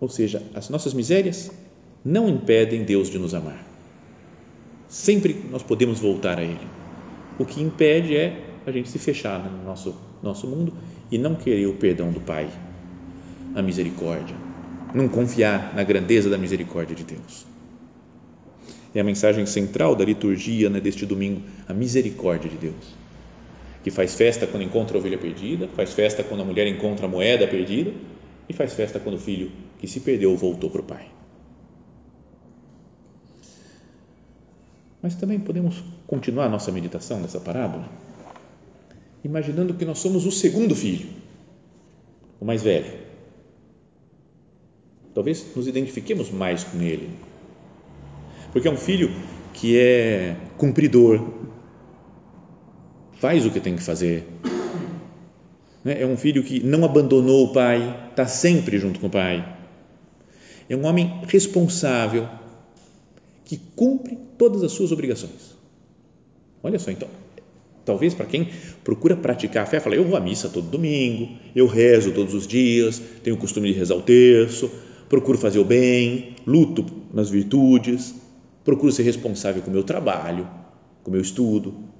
Ou 0.00 0.08
seja, 0.08 0.42
as 0.54 0.68
nossas 0.68 0.92
misérias 0.92 1.50
não 2.04 2.28
impedem 2.28 2.84
Deus 2.84 3.08
de 3.08 3.18
nos 3.18 3.34
amar. 3.34 3.64
Sempre 4.88 5.44
nós 5.50 5.62
podemos 5.62 6.00
voltar 6.00 6.38
a 6.38 6.42
Ele. 6.42 6.66
O 7.38 7.44
que 7.44 7.62
impede 7.62 8.16
é 8.16 8.44
a 8.66 8.70
gente 8.70 8.88
se 8.88 8.98
fechar 8.98 9.38
no 9.38 9.64
nosso, 9.64 9.94
nosso 10.22 10.46
mundo 10.46 10.72
e 11.10 11.18
não 11.18 11.34
querer 11.34 11.66
o 11.66 11.74
perdão 11.74 12.10
do 12.10 12.20
Pai 12.20 12.48
a 13.54 13.62
misericórdia. 13.62 14.34
não 14.94 15.08
confiar 15.08 15.74
na 15.74 15.82
grandeza 15.82 16.28
da 16.28 16.36
misericórdia 16.36 16.94
de 16.94 17.02
Deus. 17.02 17.46
É 18.94 19.00
a 19.00 19.04
mensagem 19.04 19.46
central 19.46 19.96
da 19.96 20.04
liturgia 20.04 20.68
né, 20.68 20.80
deste 20.80 21.06
domingo, 21.06 21.40
a 21.66 21.72
misericórdia 21.72 22.50
de 22.50 22.58
Deus, 22.58 22.94
que 23.82 23.90
faz 23.90 24.14
festa 24.14 24.46
quando 24.46 24.62
encontra 24.62 24.96
a 24.96 25.00
ovelha 25.00 25.18
perdida, 25.18 25.68
faz 25.68 25.92
festa 25.92 26.22
quando 26.22 26.42
a 26.42 26.44
mulher 26.44 26.66
encontra 26.66 27.06
a 27.06 27.08
moeda 27.08 27.46
perdida 27.48 27.92
e 28.48 28.52
faz 28.52 28.74
festa 28.74 29.00
quando 29.00 29.16
o 29.16 29.18
filho 29.18 29.50
que 29.78 29.88
se 29.88 30.00
perdeu 30.00 30.36
voltou 30.36 30.70
para 30.70 30.80
o 30.80 30.84
pai. 30.84 31.06
Mas 35.02 35.16
também 35.16 35.40
podemos 35.40 35.82
continuar 36.06 36.48
nossa 36.48 36.70
meditação 36.70 37.20
nessa 37.20 37.40
parábola, 37.40 37.88
imaginando 39.24 39.74
que 39.74 39.84
nós 39.84 39.98
somos 39.98 40.24
o 40.26 40.30
segundo 40.30 40.76
filho, 40.76 41.08
o 42.40 42.44
mais 42.44 42.62
velho. 42.62 43.02
Talvez 45.12 45.44
nos 45.56 45.66
identifiquemos 45.66 46.30
mais 46.30 46.62
com 46.62 46.80
ele, 46.80 47.10
porque 48.52 48.68
é 48.68 48.70
um 48.70 48.76
filho 48.76 49.10
que 49.52 49.76
é 49.76 50.36
cumpridor, 50.56 51.20
faz 53.22 53.46
o 53.46 53.52
que 53.52 53.60
tem 53.60 53.76
que 53.76 53.82
fazer. 53.84 54.26
Né? 55.84 56.02
É 56.02 56.04
um 56.04 56.16
filho 56.16 56.42
que 56.42 56.58
não 56.58 56.84
abandonou 56.84 57.44
o 57.44 57.52
pai, 57.52 58.08
está 58.10 58.26
sempre 58.26 58.80
junto 58.80 58.98
com 58.98 59.06
o 59.06 59.10
pai. 59.10 59.58
É 60.68 60.74
um 60.74 60.84
homem 60.84 61.20
responsável, 61.28 62.28
que 63.44 63.60
cumpre 63.76 64.18
todas 64.36 64.64
as 64.64 64.72
suas 64.72 64.90
obrigações. 64.90 65.56
Olha 66.64 66.80
só, 66.80 66.90
então, 66.90 67.06
talvez 67.84 68.12
para 68.12 68.26
quem 68.26 68.48
procura 68.82 69.16
praticar 69.16 69.62
a 69.62 69.66
fé, 69.66 69.78
fala, 69.78 69.94
eu 69.94 70.04
vou 70.04 70.16
à 70.16 70.20
missa 70.20 70.48
todo 70.48 70.68
domingo, 70.68 71.28
eu 71.54 71.68
rezo 71.68 72.10
todos 72.10 72.34
os 72.34 72.44
dias, 72.44 73.00
tenho 73.22 73.36
o 73.36 73.38
costume 73.38 73.72
de 73.72 73.78
rezar 73.78 73.94
o 73.94 74.02
terço, 74.02 74.68
procuro 75.08 75.38
fazer 75.38 75.60
o 75.60 75.64
bem, 75.64 76.34
luto 76.44 76.84
nas 77.14 77.30
virtudes, 77.30 78.16
procuro 78.64 78.90
ser 78.90 79.04
responsável 79.04 79.62
com 79.62 79.70
o 79.70 79.72
meu 79.72 79.84
trabalho, 79.84 80.48
com 81.04 81.10
o 81.10 81.12
meu 81.12 81.22
estudo. 81.22 81.91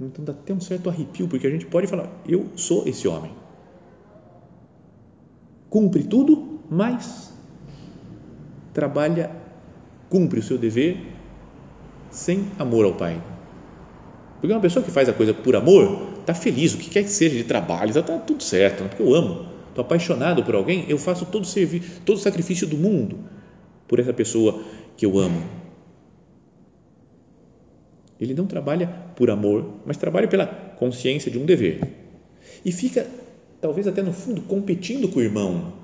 Então 0.00 0.24
dá 0.24 0.32
até 0.32 0.54
um 0.54 0.60
certo 0.60 0.88
arrepio, 0.88 1.28
porque 1.28 1.46
a 1.46 1.50
gente 1.50 1.66
pode 1.66 1.86
falar, 1.86 2.08
eu 2.26 2.46
sou 2.56 2.88
esse 2.88 3.06
homem. 3.06 3.32
Cumpre 5.68 6.02
tudo, 6.04 6.60
mas 6.70 7.32
trabalha 8.72 9.30
cumpre 10.08 10.40
o 10.40 10.42
seu 10.42 10.58
dever 10.58 10.98
sem 12.10 12.46
amor 12.58 12.84
ao 12.84 12.94
Pai. 12.94 13.22
Porque 14.40 14.52
uma 14.52 14.60
pessoa 14.60 14.84
que 14.84 14.90
faz 14.90 15.08
a 15.08 15.12
coisa 15.12 15.32
por 15.34 15.54
amor, 15.54 16.08
está 16.20 16.34
feliz, 16.34 16.74
o 16.74 16.78
que 16.78 16.90
quer 16.90 17.04
que 17.04 17.10
seja 17.10 17.36
de 17.36 17.44
trabalho, 17.44 17.90
está 17.90 18.18
tudo 18.18 18.42
certo, 18.42 18.88
porque 18.88 19.02
eu 19.02 19.14
amo, 19.14 19.46
estou 19.68 19.82
apaixonado 19.82 20.42
por 20.42 20.54
alguém, 20.54 20.86
eu 20.88 20.98
faço 20.98 21.26
todo 21.26 21.44
o, 21.44 21.46
serviço, 21.46 22.00
todo 22.04 22.18
sacrifício 22.18 22.66
do 22.66 22.76
mundo 22.76 23.18
por 23.86 24.00
essa 24.00 24.12
pessoa 24.12 24.62
que 24.96 25.04
eu 25.04 25.18
amo. 25.18 25.42
Ele 28.18 28.34
não 28.34 28.46
trabalha 28.46 28.99
por 29.20 29.30
amor, 29.30 29.82
mas 29.84 29.98
trabalha 29.98 30.26
pela 30.26 30.46
consciência 30.46 31.30
de 31.30 31.38
um 31.38 31.44
dever. 31.44 31.80
E 32.64 32.72
fica, 32.72 33.06
talvez 33.60 33.86
até 33.86 34.00
no 34.02 34.14
fundo, 34.14 34.40
competindo 34.40 35.06
com 35.08 35.20
o 35.20 35.22
irmão. 35.22 35.74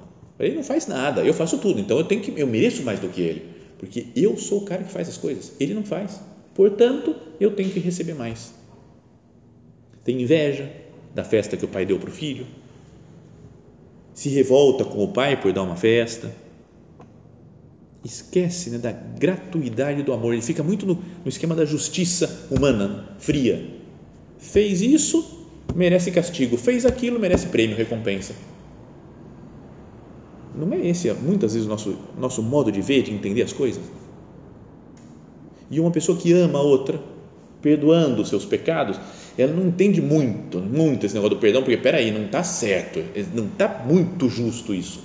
Ele 0.41 0.57
não 0.57 0.65
faz 0.65 0.87
nada, 0.87 1.23
eu 1.23 1.35
faço 1.35 1.59
tudo, 1.59 1.79
então 1.79 1.99
eu 1.99 2.05
tenho 2.05 2.23
que, 2.23 2.33
eu 2.41 2.47
mereço 2.47 2.83
mais 2.83 2.99
do 2.99 3.09
que 3.09 3.21
ele 3.21 3.57
porque 3.79 4.07
eu 4.17 4.37
sou 4.37 4.63
o 4.63 4.65
cara 4.65 4.85
que 4.85 4.93
faz 4.93 5.09
as 5.09 5.17
coisas, 5.17 5.53
ele 5.61 5.75
não 5.75 5.85
faz. 5.85 6.21
Portanto, 6.55 7.15
eu 7.39 7.55
tenho 7.55 7.71
que 7.71 7.79
receber 7.79 8.15
mais. 8.15 8.55
Tem 10.05 10.21
inveja 10.21 10.71
da 11.15 11.25
festa 11.25 11.57
que 11.57 11.65
o 11.65 11.69
pai 11.69 11.85
deu 11.85 11.99
para 11.99 12.09
o 12.09 12.13
filho, 12.13 12.47
se 14.15 14.29
revolta 14.31 14.85
com 14.85 15.05
o 15.05 15.09
pai 15.09 15.41
por 15.41 15.53
dar 15.53 15.63
uma 15.63 15.77
festa, 15.77 16.33
esquece 18.07 18.71
né, 18.71 18.79
da 18.79 18.93
gratuidade 18.93 20.03
do 20.03 20.13
amor, 20.13 20.33
ele 20.33 20.43
fica 20.43 20.63
muito 20.63 20.87
no, 20.87 20.95
no 20.95 21.29
esquema 21.29 21.55
da 21.55 21.65
justiça 21.65 22.47
humana, 22.51 23.17
fria. 23.19 23.71
Fez 24.39 24.81
isso, 24.81 25.47
merece 25.75 26.11
castigo, 26.11 26.57
fez 26.57 26.87
aquilo, 26.87 27.21
merece 27.21 27.47
prêmio, 27.49 27.77
recompensa 27.77 28.35
não 30.57 30.73
é 30.73 30.87
esse, 30.87 31.13
muitas 31.13 31.53
vezes, 31.53 31.67
o 31.67 31.71
nosso, 31.71 31.97
nosso 32.19 32.43
modo 32.43 32.73
de 32.73 32.81
ver, 32.81 33.03
de 33.03 33.13
entender 33.13 33.43
as 33.43 33.53
coisas? 33.53 33.83
E 35.71 35.79
uma 35.79 35.91
pessoa 35.91 36.17
que 36.17 36.33
ama 36.33 36.59
a 36.59 36.63
outra, 36.63 36.99
perdoando 37.61 38.23
os 38.23 38.29
seus 38.29 38.45
pecados, 38.45 38.99
ela 39.37 39.53
não 39.53 39.67
entende 39.67 40.01
muito, 40.01 40.59
muito 40.59 41.05
esse 41.05 41.15
negócio 41.15 41.37
do 41.37 41.41
perdão, 41.41 41.63
porque, 41.63 41.77
peraí, 41.77 42.11
não 42.11 42.25
está 42.25 42.43
certo, 42.43 43.05
não 43.35 43.47
está 43.47 43.85
muito 43.87 44.29
justo 44.29 44.73
isso. 44.73 45.01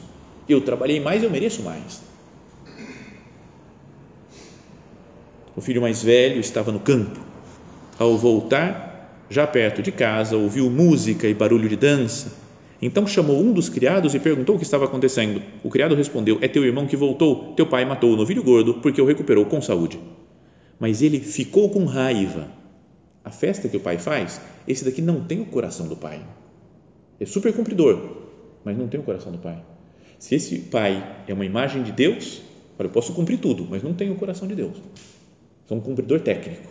Eu 0.48 0.62
trabalhei 0.62 1.00
mais, 1.00 1.24
eu 1.24 1.30
mereço 1.30 1.62
mais. 1.62 2.02
O 5.56 5.62
filho 5.62 5.82
mais 5.82 6.04
velho 6.04 6.40
estava 6.40 6.72
no 6.72 6.80
campo. 6.80 7.20
Ao 8.00 8.18
voltar, 8.18 9.26
já 9.30 9.46
perto 9.46 9.82
de 9.82 9.92
casa, 9.92 10.38
ouviu 10.38 10.70
música 10.70 11.28
e 11.28 11.34
barulho 11.34 11.68
de 11.68 11.76
dança 11.76 12.42
então 12.82 13.06
chamou 13.06 13.40
um 13.40 13.54
dos 13.54 13.70
criados 13.70 14.16
e 14.16 14.20
perguntou 14.20 14.56
o 14.56 14.58
que 14.58 14.66
estava 14.66 14.86
acontecendo. 14.86 15.42
O 15.64 15.70
criado 15.70 15.94
respondeu: 15.94 16.40
É 16.42 16.48
teu 16.48 16.66
irmão 16.66 16.88
que 16.88 16.98
voltou. 16.98 17.54
Teu 17.54 17.68
pai 17.68 17.86
matou 17.86 18.12
o 18.12 18.16
novilho 18.16 18.44
gordo 18.44 18.76
porque 18.76 19.00
o 19.00 19.06
recuperou 19.06 19.46
com 19.46 19.62
saúde. 19.62 20.00
Mas 20.80 21.04
ele 21.04 21.20
ficou 21.20 21.70
com 21.70 21.86
raiva. 21.86 22.48
A 23.24 23.30
festa 23.30 23.70
que 23.70 23.78
o 23.78 23.80
pai 23.80 24.00
faz, 24.00 24.42
esse 24.68 24.84
daqui 24.84 25.00
não 25.00 25.24
tem 25.24 25.40
o 25.40 25.46
coração 25.46 25.88
do 25.88 25.96
pai. 25.96 26.26
É 27.20 27.26
super 27.26 27.54
cumpridor, 27.54 28.00
mas 28.66 28.76
não 28.76 28.88
tem 28.88 29.00
o 29.00 29.04
coração 29.04 29.32
do 29.32 29.38
pai. 29.38 29.64
Se 30.18 30.34
esse 30.34 30.58
pai 30.58 31.24
é 31.28 31.34
uma 31.36 31.46
imagem 31.46 31.84
de 31.84 31.92
Deus, 31.92 32.42
eu 32.80 32.90
posso 32.90 33.14
cumprir 33.14 33.38
tudo, 33.38 33.68
mas 33.70 33.84
não 33.84 33.94
tem 33.94 34.10
o 34.10 34.16
coração 34.16 34.48
de 34.48 34.56
Deus. 34.56 34.76
Sou 35.72 35.78
um 35.78 35.82
cumpridor 35.82 36.20
técnico. 36.20 36.68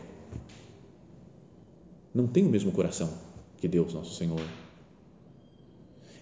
Não 2.14 2.26
tem 2.26 2.44
o 2.44 2.50
mesmo 2.50 2.70
coração 2.70 3.10
que 3.58 3.66
Deus, 3.66 3.94
nosso 3.94 4.14
Senhor. 4.14 4.42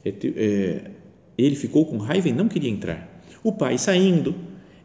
É 0.05 0.11
é, 0.11 0.91
ele 1.37 1.57
ficou 1.57 1.85
com 1.87 1.97
raiva 1.97 2.29
e 2.29 2.33
não 2.33 2.47
queria 2.47 2.71
entrar. 2.71 3.21
O 3.43 3.51
pai, 3.51 3.79
saindo, 3.79 4.33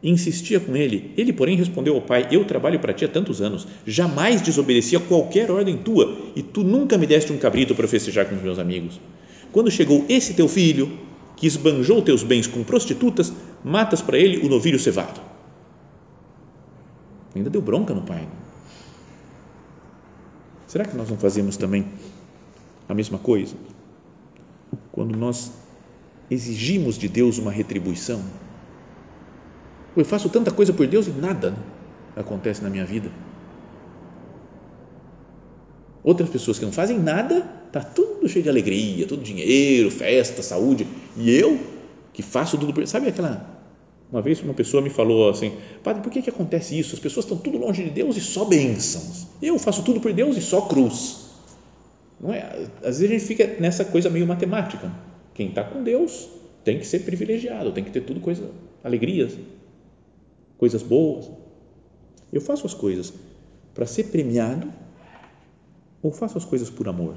insistia 0.02 0.58
com 0.58 0.74
ele. 0.74 1.12
Ele, 1.16 1.32
porém, 1.32 1.56
respondeu 1.56 1.94
ao 1.94 2.02
pai: 2.02 2.26
Eu 2.32 2.44
trabalho 2.44 2.80
para 2.80 2.92
ti 2.92 3.04
há 3.04 3.08
tantos 3.08 3.40
anos, 3.40 3.64
jamais 3.86 4.42
desobedeci 4.42 4.96
a 4.96 5.00
qualquer 5.00 5.48
ordem 5.48 5.76
tua, 5.76 6.18
e 6.34 6.42
tu 6.42 6.64
nunca 6.64 6.98
me 6.98 7.06
deste 7.06 7.32
um 7.32 7.38
cabrito 7.38 7.76
para 7.76 7.86
festejar 7.86 8.28
com 8.28 8.34
os 8.34 8.42
meus 8.42 8.58
amigos. 8.58 9.00
Quando 9.52 9.70
chegou 9.70 10.04
esse 10.08 10.34
teu 10.34 10.48
filho, 10.48 10.98
que 11.36 11.46
esbanjou 11.46 12.02
teus 12.02 12.24
bens 12.24 12.48
com 12.48 12.64
prostitutas, 12.64 13.32
matas 13.62 14.02
para 14.02 14.18
ele 14.18 14.44
o 14.44 14.48
novilho 14.48 14.80
cevado. 14.80 15.33
Ainda 17.34 17.50
deu 17.50 17.60
bronca 17.60 17.94
no 17.94 18.02
pai. 18.02 18.28
Será 20.66 20.84
que 20.84 20.96
nós 20.96 21.08
não 21.08 21.16
fazemos 21.16 21.56
também 21.56 21.86
a 22.88 22.94
mesma 22.94 23.18
coisa? 23.18 23.54
quando 24.94 25.16
nós 25.16 25.50
exigimos 26.30 26.96
de 26.96 27.08
Deus 27.08 27.38
uma 27.38 27.50
retribuição. 27.50 28.22
Eu 29.96 30.04
faço 30.04 30.28
tanta 30.28 30.52
coisa 30.52 30.72
por 30.72 30.86
Deus 30.86 31.08
e 31.08 31.10
nada 31.10 31.56
acontece 32.14 32.62
na 32.62 32.70
minha 32.70 32.84
vida. 32.84 33.10
Outras 36.02 36.28
pessoas 36.28 36.60
que 36.60 36.64
não 36.64 36.70
fazem 36.70 36.96
nada, 36.96 37.40
tá 37.72 37.80
tudo 37.80 38.28
cheio 38.28 38.44
de 38.44 38.48
alegria, 38.48 39.04
tudo 39.06 39.22
dinheiro, 39.22 39.90
festa, 39.90 40.42
saúde, 40.42 40.86
e 41.16 41.34
eu 41.34 41.58
que 42.12 42.22
faço 42.22 42.56
tudo 42.56 42.72
por, 42.72 42.86
sabe 42.86 43.08
aquela 43.08 43.53
uma 44.10 44.22
vez 44.22 44.40
uma 44.42 44.54
pessoa 44.54 44.82
me 44.82 44.90
falou 44.90 45.28
assim, 45.28 45.52
padre, 45.82 46.02
por 46.02 46.12
que 46.12 46.22
que 46.22 46.30
acontece 46.30 46.78
isso? 46.78 46.94
As 46.94 47.00
pessoas 47.00 47.24
estão 47.24 47.36
tudo 47.38 47.58
longe 47.58 47.82
de 47.82 47.90
Deus 47.90 48.16
e 48.16 48.20
só 48.20 48.44
bênçãos. 48.44 49.26
Eu 49.42 49.58
faço 49.58 49.82
tudo 49.82 50.00
por 50.00 50.12
Deus 50.12 50.36
e 50.36 50.40
só 50.40 50.62
cruz. 50.62 51.30
Não 52.20 52.32
é? 52.32 52.68
Às 52.82 53.00
vezes 53.00 53.10
a 53.10 53.18
gente 53.18 53.24
fica 53.24 53.60
nessa 53.60 53.84
coisa 53.84 54.08
meio 54.08 54.26
matemática. 54.26 54.92
Quem 55.34 55.48
está 55.48 55.64
com 55.64 55.82
Deus 55.82 56.28
tem 56.62 56.78
que 56.78 56.86
ser 56.86 57.00
privilegiado, 57.00 57.72
tem 57.72 57.84
que 57.84 57.90
ter 57.90 58.02
tudo 58.02 58.20
coisa, 58.20 58.50
alegrias, 58.82 59.36
coisas 60.56 60.82
boas. 60.82 61.28
Eu 62.32 62.40
faço 62.40 62.66
as 62.66 62.74
coisas 62.74 63.12
para 63.74 63.86
ser 63.86 64.04
premiado 64.04 64.72
ou 66.02 66.12
faço 66.12 66.38
as 66.38 66.44
coisas 66.44 66.70
por 66.70 66.88
amor? 66.88 67.16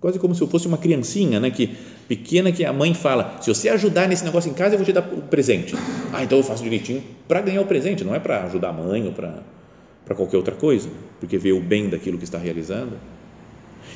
Quase 0.00 0.18
como 0.18 0.34
se 0.34 0.42
eu 0.42 0.46
fosse 0.46 0.66
uma 0.66 0.78
criancinha, 0.78 1.40
né, 1.40 1.50
que 1.50 1.76
pequena 2.08 2.50
que 2.50 2.64
a 2.64 2.72
mãe 2.72 2.94
fala: 2.94 3.36
"Se 3.40 3.52
você 3.52 3.68
ajudar 3.68 4.08
nesse 4.08 4.24
negócio 4.24 4.50
em 4.50 4.54
casa, 4.54 4.74
eu 4.74 4.78
vou 4.78 4.86
te 4.86 4.92
dar 4.92 5.06
o 5.12 5.22
presente". 5.22 5.74
Ah, 6.12 6.24
então 6.24 6.38
eu 6.38 6.44
faço 6.44 6.62
direitinho 6.62 7.02
para 7.28 7.40
ganhar 7.40 7.60
o 7.60 7.66
presente, 7.66 8.02
não 8.02 8.14
é 8.14 8.18
para 8.18 8.44
ajudar 8.44 8.70
a 8.70 8.72
mãe 8.72 9.06
ou 9.06 9.12
para 9.12 10.14
qualquer 10.14 10.38
outra 10.38 10.54
coisa, 10.54 10.88
porque 11.20 11.36
vê 11.36 11.52
o 11.52 11.60
bem 11.60 11.88
daquilo 11.88 12.16
que 12.16 12.24
está 12.24 12.38
realizando. 12.38 12.98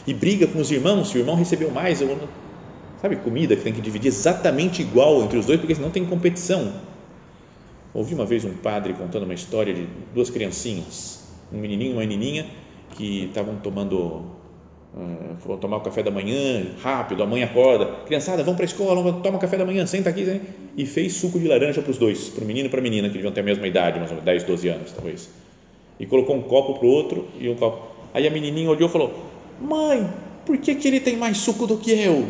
E 0.07 0.13
briga 0.13 0.47
com 0.47 0.61
os 0.61 0.71
irmãos, 0.71 1.09
se 1.09 1.17
o 1.17 1.21
irmão 1.21 1.35
recebeu 1.35 1.71
mais, 1.71 2.01
eu, 2.01 2.19
sabe, 3.01 3.17
comida 3.17 3.57
que 3.57 3.63
tem 3.63 3.73
que 3.73 3.81
dividir 3.81 4.09
exatamente 4.09 4.83
igual 4.83 5.23
entre 5.23 5.39
os 5.39 5.47
dois, 5.47 5.59
porque 5.59 5.75
senão 5.75 5.91
tem 5.91 6.05
competição. 6.05 6.73
Ouvi 7.95 8.15
uma 8.15 8.25
vez 8.27 8.45
um 8.45 8.55
padre 8.55 8.95
contando 8.95 9.25
uma 9.25 9.35
história 9.35 9.73
de 9.73 9.87
duas 10.15 10.31
criancinhas, 10.31 11.21
um 11.53 11.59
menininho 11.59 11.91
e 11.91 11.95
uma 11.95 12.01
menininha, 12.01 12.47
que 12.97 13.27
estavam 13.27 13.57
tomando 13.57 14.25
uh, 14.95 15.57
tomar 15.59 15.79
o 15.79 15.81
café 15.81 16.03
da 16.03 16.11
manhã, 16.11 16.67
rápido, 16.83 17.23
a 17.23 17.27
mãe 17.27 17.43
acorda, 17.43 17.87
criançada, 18.07 18.43
vão 18.43 18.55
para 18.55 18.65
a 18.65 18.67
escola, 18.67 19.21
toma 19.23 19.39
café 19.39 19.57
da 19.57 19.65
manhã, 19.65 19.87
senta 19.87 20.11
aqui, 20.11 20.41
e 20.77 20.87
fez 20.87 21.15
suco 21.15 21.39
de 21.39 21.49
laranja 21.49 21.83
para 21.83 21.91
os 21.91 21.99
dois, 21.99 22.29
para 22.29 22.45
o 22.45 22.47
menino 22.47 22.67
e 22.67 22.71
para 22.71 22.81
a 22.81 22.83
menina, 22.83 23.09
que 23.09 23.15
deviam 23.15 23.33
ter 23.33 23.41
a 23.41 23.45
mesma 23.45 23.67
idade, 23.67 23.99
mais 23.99 24.11
ou 24.11 24.17
menos, 24.17 24.25
10, 24.25 24.45
12 24.45 24.69
anos, 24.69 24.93
talvez. 24.93 25.29
E 25.99 26.07
colocou 26.07 26.37
um 26.37 26.43
copo 26.43 26.75
para 26.75 26.87
o 26.87 26.91
outro 26.91 27.29
e 27.39 27.49
um 27.49 27.55
copo. 27.55 27.93
Aí 28.15 28.27
a 28.27 28.31
menininha 28.31 28.69
olhou 28.71 28.89
e 28.89 28.93
falou: 28.93 29.13
Mãe, 29.61 30.09
por 30.45 30.59
que, 30.59 30.75
que 30.75 30.89
ele 30.89 31.01
tem 31.01 31.17
mais 31.17 31.39
suco 31.39 31.67
do 31.67 31.77
que 31.77 31.93
eu? 31.93 32.27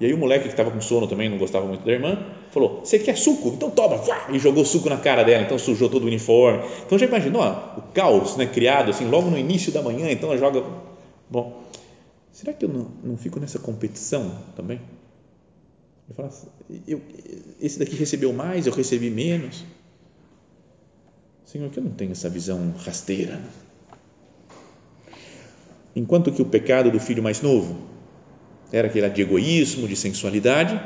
E 0.00 0.06
aí 0.06 0.12
o 0.12 0.18
moleque 0.18 0.44
que 0.44 0.50
estava 0.50 0.70
com 0.70 0.80
sono 0.80 1.06
também, 1.06 1.28
não 1.28 1.38
gostava 1.38 1.64
muito 1.64 1.84
da 1.84 1.92
irmã, 1.92 2.18
falou: 2.50 2.80
Você 2.82 2.98
quer 2.98 3.16
suco? 3.16 3.50
Então 3.50 3.70
toma! 3.70 4.00
E 4.30 4.38
jogou 4.38 4.64
suco 4.64 4.88
na 4.88 4.96
cara 4.96 5.22
dela, 5.22 5.44
então 5.44 5.58
sujou 5.58 5.88
todo 5.88 6.02
o 6.02 6.06
uniforme. 6.06 6.64
Então 6.84 6.98
já 6.98 7.06
imaginou 7.06 7.40
ó, 7.40 7.78
o 7.78 7.82
caos 7.94 8.36
né, 8.36 8.46
criado 8.46 8.90
assim 8.90 9.08
logo 9.08 9.30
no 9.30 9.38
início 9.38 9.70
da 9.70 9.80
manhã, 9.80 10.10
então 10.10 10.30
ela 10.30 10.38
joga. 10.38 10.64
Bom, 11.32 11.64
será 12.30 12.52
que 12.52 12.62
eu 12.62 12.68
não, 12.68 12.90
não 13.02 13.16
fico 13.16 13.40
nessa 13.40 13.58
competição 13.58 14.38
também? 14.54 14.82
Eu 16.06 16.14
falo 16.14 16.28
assim, 16.28 16.48
eu, 16.86 17.00
esse 17.58 17.78
daqui 17.78 17.96
recebeu 17.96 18.34
mais, 18.34 18.66
eu 18.66 18.72
recebi 18.74 19.08
menos. 19.08 19.64
Senhor, 21.46 21.70
que 21.70 21.78
eu 21.78 21.84
não 21.84 21.92
tenho 21.92 22.12
essa 22.12 22.28
visão 22.28 22.74
rasteira. 22.84 23.40
Enquanto 25.96 26.30
que 26.30 26.42
o 26.42 26.44
pecado 26.44 26.90
do 26.90 27.00
filho 27.00 27.22
mais 27.22 27.40
novo 27.40 27.80
era 28.70 28.88
aquele 28.88 29.08
de 29.08 29.22
egoísmo, 29.22 29.88
de 29.88 29.96
sensualidade. 29.96 30.78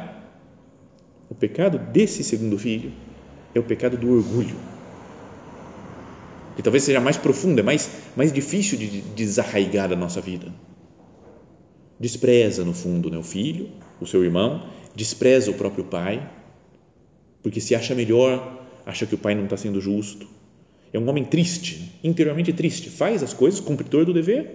O 1.28 1.34
pecado 1.34 1.76
desse 1.76 2.22
segundo 2.22 2.56
filho 2.56 2.92
é 3.52 3.58
o 3.58 3.64
pecado 3.64 3.96
do 3.96 4.12
orgulho. 4.12 4.75
E 6.56 6.62
talvez 6.62 6.84
seja 6.84 7.00
mais 7.00 7.16
profundo, 7.16 7.60
é 7.60 7.62
mais, 7.62 7.90
mais 8.16 8.32
difícil 8.32 8.78
de 8.78 9.00
desarraigar 9.00 9.88
da 9.88 9.96
nossa 9.96 10.20
vida. 10.20 10.52
Despreza, 11.98 12.64
no 12.64 12.72
fundo, 12.72 13.10
né, 13.10 13.18
o 13.18 13.22
filho, 13.22 13.70
o 14.00 14.06
seu 14.06 14.24
irmão, 14.24 14.68
despreza 14.94 15.50
o 15.50 15.54
próprio 15.54 15.84
pai, 15.84 16.30
porque 17.42 17.60
se 17.60 17.74
acha 17.74 17.94
melhor, 17.94 18.66
acha 18.84 19.06
que 19.06 19.14
o 19.14 19.18
pai 19.18 19.34
não 19.34 19.44
está 19.44 19.56
sendo 19.56 19.80
justo. 19.80 20.26
É 20.92 20.98
um 20.98 21.08
homem 21.08 21.24
triste, 21.24 21.98
interiormente 22.02 22.52
triste. 22.52 22.88
Faz 22.88 23.22
as 23.22 23.34
coisas, 23.34 23.60
cumpridor 23.60 24.04
do 24.04 24.14
dever, 24.14 24.54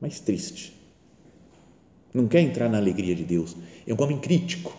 mas 0.00 0.20
triste 0.20 0.74
não 2.14 2.28
quer 2.28 2.40
entrar 2.40 2.70
na 2.70 2.78
alegria 2.78 3.14
de 3.14 3.24
Deus. 3.24 3.56
É 3.84 3.92
um 3.92 4.00
homem 4.00 4.18
crítico. 4.18 4.74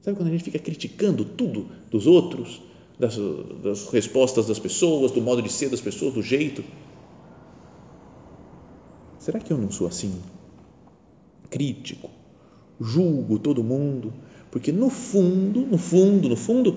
Sabe 0.00 0.16
quando 0.16 0.28
a 0.28 0.30
gente 0.30 0.44
fica 0.44 0.60
criticando 0.60 1.24
tudo 1.24 1.68
dos 1.90 2.06
outros, 2.06 2.62
das, 3.00 3.16
das 3.62 3.88
respostas 3.88 4.46
das 4.46 4.58
pessoas, 4.58 5.10
do 5.10 5.22
modo 5.22 5.40
de 5.40 5.50
ser 5.50 5.70
das 5.70 5.80
pessoas, 5.80 6.12
do 6.12 6.22
jeito? 6.22 6.62
Será 9.18 9.40
que 9.40 9.50
eu 9.50 9.56
não 9.56 9.70
sou 9.70 9.86
assim? 9.86 10.20
Crítico, 11.48 12.10
julgo 12.78 13.38
todo 13.38 13.64
mundo, 13.64 14.12
porque 14.50 14.70
no 14.70 14.90
fundo, 14.90 15.62
no 15.62 15.78
fundo, 15.78 16.28
no 16.28 16.36
fundo, 16.36 16.76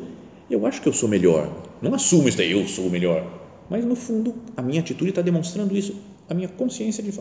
eu 0.50 0.66
acho 0.66 0.82
que 0.82 0.88
eu 0.88 0.94
sou 0.94 1.10
melhor. 1.10 1.52
Não 1.82 1.94
assumo 1.94 2.30
isso 2.30 2.38
daí, 2.38 2.52
eu 2.52 2.66
sou 2.70 2.88
o 2.88 2.90
melhor. 2.90 3.42
Mas 3.70 3.84
no 3.84 3.96
fundo, 3.96 4.34
a 4.56 4.62
minha 4.62 4.80
atitude 4.80 5.10
está 5.10 5.22
demonstrando 5.22 5.76
isso, 5.76 5.94
a 6.30 6.34
minha 6.34 6.48
consciência 6.48 7.04
de 7.04 7.12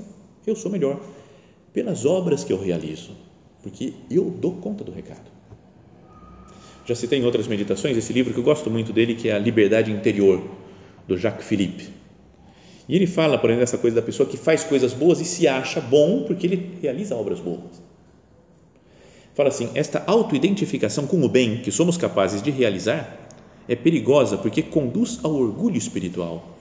eu 0.47 0.55
sou 0.55 0.71
melhor 0.71 1.01
pelas 1.73 2.05
obras 2.05 2.45
que 2.45 2.53
eu 2.53 2.61
realizo, 2.61 3.11
porque 3.62 3.95
eu 4.09 4.31
dou 4.31 4.57
conta 4.57 4.85
do 4.85 4.93
recado. 4.93 5.32
Já 6.85 6.95
citei 6.95 7.18
em 7.18 7.25
outras 7.25 7.47
meditações 7.47 7.97
esse 7.97 8.12
livro 8.12 8.33
que 8.33 8.40
eu 8.40 8.45
gosto 8.45 8.71
muito 8.71 8.92
dele, 8.92 9.14
que 9.14 9.29
é 9.29 9.33
A 9.33 9.38
Liberdade 9.38 9.90
Interior, 9.90 10.42
do 11.07 11.16
Jacques 11.16 11.47
Philippe. 11.47 11.88
E 12.88 12.97
ele 12.97 13.07
fala, 13.07 13.38
por 13.38 13.49
exemplo, 13.51 13.61
dessa 13.61 13.79
coisa 13.79 13.97
da 13.97 14.03
pessoa 14.03 14.29
que 14.29 14.37
faz 14.37 14.64
coisas 14.64 14.92
boas 14.92 15.21
e 15.21 15.25
se 15.25 15.47
acha 15.47 15.81
bom 15.81 16.25
porque 16.25 16.47
ele 16.47 16.79
realiza 16.83 17.14
obras 17.14 17.38
boas. 17.38 17.83
Fala 19.35 19.49
assim: 19.49 19.71
esta 19.75 20.03
autoidentificação 20.07 21.07
com 21.07 21.23
o 21.25 21.29
bem 21.29 21.59
que 21.59 21.71
somos 21.71 21.97
capazes 21.97 22.42
de 22.42 22.51
realizar 22.51 23.29
é 23.68 23.77
perigosa 23.77 24.37
porque 24.37 24.62
conduz 24.62 25.21
ao 25.23 25.33
orgulho 25.33 25.77
espiritual 25.77 26.53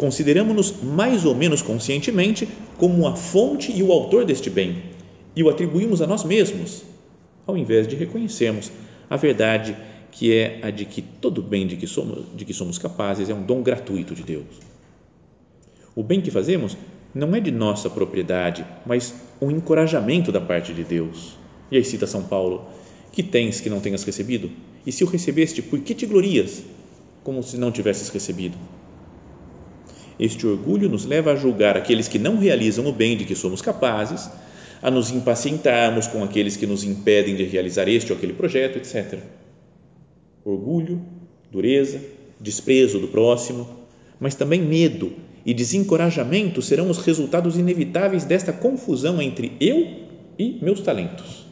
Consideramos-nos 0.00 0.82
mais 0.82 1.26
ou 1.26 1.34
menos 1.34 1.60
conscientemente 1.60 2.48
como 2.78 3.06
a 3.06 3.14
fonte 3.14 3.70
e 3.70 3.82
o 3.82 3.92
autor 3.92 4.24
deste 4.24 4.48
bem 4.48 4.82
e 5.36 5.42
o 5.42 5.50
atribuímos 5.50 6.00
a 6.00 6.06
nós 6.06 6.24
mesmos, 6.24 6.82
ao 7.46 7.54
invés 7.54 7.86
de 7.86 7.96
reconhecermos 7.96 8.72
a 9.10 9.16
verdade 9.16 9.76
que 10.12 10.32
é 10.32 10.60
a 10.62 10.70
de 10.70 10.84
que 10.84 11.02
todo 11.02 11.42
bem 11.42 11.66
de 11.66 11.76
que 11.76 11.86
somos, 11.86 12.24
de 12.34 12.44
que 12.44 12.54
somos 12.54 12.78
capazes 12.78 13.28
é 13.28 13.34
um 13.34 13.42
dom 13.42 13.62
gratuito 13.62 14.14
de 14.14 14.22
Deus. 14.22 14.46
O 15.94 16.02
bem 16.02 16.20
que 16.20 16.30
fazemos 16.30 16.76
não 17.12 17.34
é 17.34 17.40
de 17.40 17.50
nossa 17.50 17.90
propriedade, 17.90 18.64
mas 18.86 19.12
um 19.40 19.50
encorajamento 19.50 20.30
da 20.30 20.40
parte 20.40 20.72
de 20.72 20.84
Deus. 20.84 21.36
E 21.70 21.76
aí 21.76 21.84
cita 21.84 22.06
São 22.06 22.22
Paulo: 22.22 22.66
Que 23.12 23.22
tens 23.22 23.60
que 23.60 23.68
não 23.68 23.80
tenhas 23.80 24.04
recebido? 24.04 24.50
E 24.86 24.92
se 24.92 25.02
o 25.02 25.06
recebeste, 25.06 25.60
por 25.60 25.80
que 25.80 25.94
te 25.94 26.06
glorias? 26.06 26.62
Como 27.24 27.42
se 27.42 27.58
não 27.58 27.72
tivesses 27.72 28.08
recebido. 28.08 28.56
Este 30.18 30.46
orgulho 30.46 30.88
nos 30.88 31.04
leva 31.04 31.32
a 31.32 31.36
julgar 31.36 31.76
aqueles 31.76 32.06
que 32.06 32.18
não 32.18 32.38
realizam 32.38 32.86
o 32.86 32.92
bem 32.92 33.16
de 33.16 33.24
que 33.24 33.34
somos 33.34 33.60
capazes, 33.60 34.30
a 34.82 34.90
nos 34.90 35.10
impacientarmos 35.10 36.06
com 36.06 36.24
aqueles 36.24 36.56
que 36.56 36.66
nos 36.66 36.84
impedem 36.84 37.36
de 37.36 37.44
realizar 37.44 37.88
este 37.88 38.12
ou 38.12 38.18
aquele 38.18 38.32
projeto, 38.32 38.76
etc. 38.76 39.18
Orgulho, 40.44 41.02
dureza, 41.50 42.00
desprezo 42.40 42.98
do 42.98 43.08
próximo, 43.08 43.68
mas 44.18 44.34
também 44.34 44.62
medo 44.62 45.12
e 45.44 45.52
desencorajamento 45.52 46.62
serão 46.62 46.90
os 46.90 46.98
resultados 46.98 47.56
inevitáveis 47.56 48.24
desta 48.24 48.52
confusão 48.52 49.20
entre 49.20 49.52
eu 49.60 50.08
e 50.38 50.58
meus 50.62 50.80
talentos. 50.80 51.46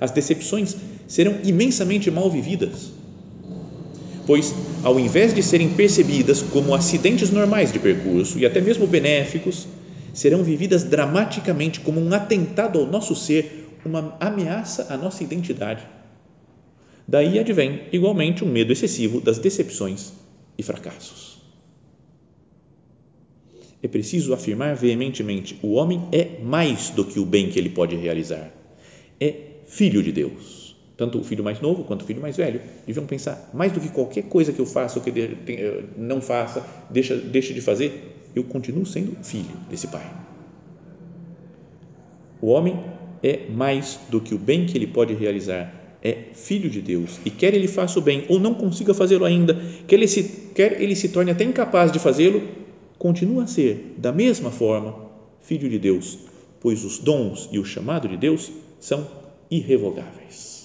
As 0.00 0.10
decepções 0.10 0.76
serão 1.06 1.38
imensamente 1.44 2.10
mal 2.10 2.30
vividas 2.30 2.98
pois, 4.28 4.54
ao 4.82 5.00
invés 5.00 5.32
de 5.32 5.42
serem 5.42 5.70
percebidas 5.70 6.42
como 6.42 6.74
acidentes 6.74 7.30
normais 7.30 7.72
de 7.72 7.78
percurso 7.78 8.38
e 8.38 8.44
até 8.44 8.60
mesmo 8.60 8.86
benéficos, 8.86 9.66
serão 10.18 10.42
vividas 10.42 10.82
dramaticamente 10.82 11.78
como 11.78 12.00
um 12.00 12.12
atentado 12.12 12.80
ao 12.80 12.86
nosso 12.86 13.14
ser, 13.14 13.66
uma 13.84 14.16
ameaça 14.18 14.92
à 14.92 14.96
nossa 14.96 15.22
identidade. 15.22 15.86
Daí 17.06 17.38
advém, 17.38 17.84
igualmente, 17.92 18.44
um 18.44 18.48
medo 18.50 18.72
excessivo 18.72 19.20
das 19.20 19.38
decepções 19.38 20.12
e 20.58 20.62
fracassos. 20.62 21.38
É 23.80 23.86
preciso 23.86 24.34
afirmar 24.34 24.74
veementemente: 24.74 25.56
o 25.62 25.74
homem 25.74 26.08
é 26.10 26.42
mais 26.42 26.90
do 26.90 27.04
que 27.04 27.20
o 27.20 27.24
bem 27.24 27.48
que 27.48 27.58
ele 27.58 27.70
pode 27.70 27.94
realizar. 27.94 28.52
É 29.20 29.34
filho 29.68 30.02
de 30.02 30.10
Deus 30.10 30.57
tanto 30.98 31.20
o 31.20 31.24
filho 31.24 31.44
mais 31.44 31.60
novo 31.60 31.84
quanto 31.84 32.02
o 32.02 32.04
filho 32.04 32.20
mais 32.20 32.36
velho, 32.36 32.60
deviam 32.84 33.06
pensar, 33.06 33.48
mais 33.54 33.70
do 33.70 33.80
que 33.80 33.88
qualquer 33.88 34.24
coisa 34.24 34.52
que 34.52 34.58
eu 34.58 34.66
faça 34.66 34.98
ou 34.98 35.04
que 35.04 35.10
eh, 35.10 35.84
não 35.96 36.20
faça, 36.20 36.66
deixa, 36.90 37.16
deixe 37.16 37.54
de 37.54 37.60
fazer, 37.60 38.16
eu 38.34 38.42
continuo 38.42 38.84
sendo 38.84 39.16
filho 39.22 39.56
desse 39.70 39.86
pai. 39.86 40.04
O 42.42 42.48
homem 42.48 42.78
é 43.22 43.48
mais 43.48 43.98
do 44.10 44.20
que 44.20 44.34
o 44.34 44.38
bem 44.38 44.66
que 44.66 44.76
ele 44.76 44.88
pode 44.88 45.14
realizar, 45.14 45.72
é 46.02 46.16
filho 46.34 46.68
de 46.68 46.80
Deus 46.80 47.20
e 47.24 47.30
quer 47.30 47.54
ele 47.54 47.68
faça 47.68 47.98
o 47.98 48.02
bem 48.02 48.24
ou 48.28 48.40
não 48.40 48.54
consiga 48.54 48.92
fazê-lo 48.92 49.24
ainda, 49.24 49.54
quer 49.86 49.96
ele, 49.96 50.08
se, 50.08 50.50
quer 50.52 50.82
ele 50.82 50.96
se 50.96 51.10
torne 51.10 51.30
até 51.30 51.44
incapaz 51.44 51.92
de 51.92 52.00
fazê-lo, 52.00 52.42
continua 52.98 53.44
a 53.44 53.46
ser, 53.46 53.94
da 53.96 54.10
mesma 54.10 54.50
forma, 54.50 54.96
filho 55.42 55.68
de 55.68 55.78
Deus, 55.78 56.18
pois 56.58 56.84
os 56.84 56.98
dons 56.98 57.48
e 57.52 57.58
o 57.60 57.64
chamado 57.64 58.08
de 58.08 58.16
Deus 58.16 58.50
são 58.80 59.06
irrevogáveis. 59.48 60.57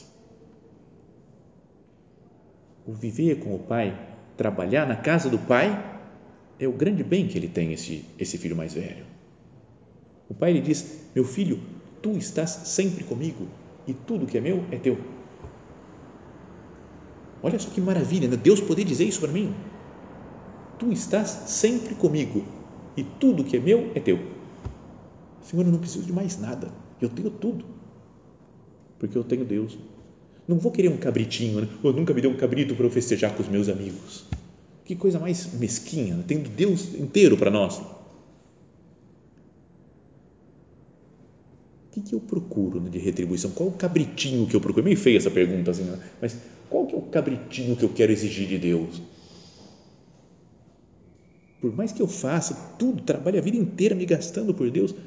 O 2.86 2.94
viver 2.94 3.40
com 3.40 3.56
o 3.56 3.60
pai, 3.60 3.98
trabalhar 4.36 4.88
na 4.88 4.96
casa 4.96 5.30
do 5.30 5.40
pai, 5.40 5.92
é 6.60 6.68
o 6.68 6.72
grande 6.72 7.04
bem 7.04 7.28
que 7.28 7.38
ele 7.38 7.48
tem, 7.48 7.74
esse, 7.74 8.06
esse 8.18 8.38
filho 8.38 8.56
mais 8.56 8.74
velho. 8.74 9.06
O 10.30 10.34
pai 10.34 10.54
lhe 10.54 10.62
diz: 10.62 11.10
Meu 11.16 11.24
filho, 11.24 11.60
tu 12.02 12.12
estás 12.18 12.50
sempre 12.50 13.04
comigo 13.04 13.48
e 13.88 13.94
tudo 13.94 14.26
que 14.26 14.38
é 14.38 14.42
meu 14.42 14.66
é 14.72 14.78
teu. 14.78 14.98
Olha 17.42 17.60
só 17.60 17.70
que 17.70 17.82
maravilha, 17.82 18.28
né? 18.28 18.38
Deus 18.38 18.62
poder 18.62 18.86
dizer 18.86 19.06
isso 19.06 19.20
para 19.20 19.32
mim. 19.32 19.54
Tu 20.80 20.92
estás 20.92 21.30
sempre 21.48 21.94
comigo 21.96 22.46
e 22.96 23.04
tudo 23.04 23.44
que 23.44 23.58
é 23.58 23.60
meu 23.60 23.92
é 23.96 24.00
teu. 24.00 24.20
Senhor, 25.42 25.66
eu 25.66 25.72
não 25.72 25.80
preciso 25.80 26.06
de 26.06 26.14
mais 26.14 26.40
nada, 26.40 26.72
eu 27.02 27.10
tenho 27.10 27.30
tudo, 27.30 27.66
porque 28.98 29.18
eu 29.18 29.24
tenho 29.26 29.44
Deus 29.44 29.78
não 30.48 30.58
vou 30.58 30.72
querer 30.72 30.90
um 30.90 30.98
cabritinho, 30.98 31.62
né? 31.62 31.68
Nunca 31.84 32.14
me 32.14 32.22
deu 32.22 32.32
um 32.32 32.36
cabrito 32.36 32.76
para 32.76 32.86
eu 32.86 32.90
festejar 32.90 33.34
com 33.36 33.42
os 33.42 33.50
meus 33.50 33.70
amigos. 33.70 34.26
Que 34.86 34.96
coisa 34.96 35.20
mais 35.20 35.54
mesquinha, 35.54 36.16
né? 36.16 36.24
tendo 36.28 36.50
Deus 36.50 36.94
inteiro 36.96 37.38
para 37.38 37.50
nós. 37.50 37.78
O 41.88 41.94
que, 41.94 42.02
que 42.02 42.14
eu 42.16 42.20
procuro 42.20 42.82
né, 42.82 42.90
de 42.90 42.98
retribuição? 42.98 43.52
Qual 43.52 43.70
o 43.70 43.74
cabritinho 43.74 44.48
que 44.48 44.56
eu 44.56 44.60
procuro? 44.60 44.84
É 44.84 44.86
meio 44.86 44.98
feia 44.98 45.18
essa 45.18 45.32
pergunta, 45.32 45.72
assim, 45.72 45.84
né? 45.84 46.00
mas 46.22 46.36
qual 46.70 46.86
que 46.88 46.96
é 46.96 46.98
o 46.98 47.04
cabritinho 47.04 47.76
que 47.76 47.84
eu 47.86 47.90
quero 47.90 48.12
exigir 48.12 48.48
de 48.48 48.58
Deus? 48.58 49.02
por 51.64 51.74
mais 51.74 51.94
que 51.94 52.02
eu 52.02 52.10
faça 52.10 52.76
tudo, 52.78 53.04
trabalhe 53.04 53.38
a 53.38 53.42
vida 53.42 53.56
inteira 53.56 53.96
me 53.96 54.06
gastando 54.06 54.54
por 54.54 54.70
Deus, 54.70 54.92
eu 54.92 54.98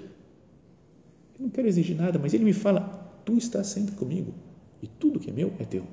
não 1.38 1.50
quero 1.50 1.68
exigir 1.68 1.94
nada, 1.94 2.18
mas 2.18 2.32
Ele 2.32 2.44
me 2.44 2.54
fala: 2.54 2.80
Tu 3.26 3.36
estás 3.36 3.66
sempre 3.66 3.94
comigo 3.94 4.32
e 4.82 4.86
tudo 4.86 5.20
que 5.20 5.30
é 5.30 5.32
meu 5.32 5.52
é 5.58 5.64
teu. 5.64 5.84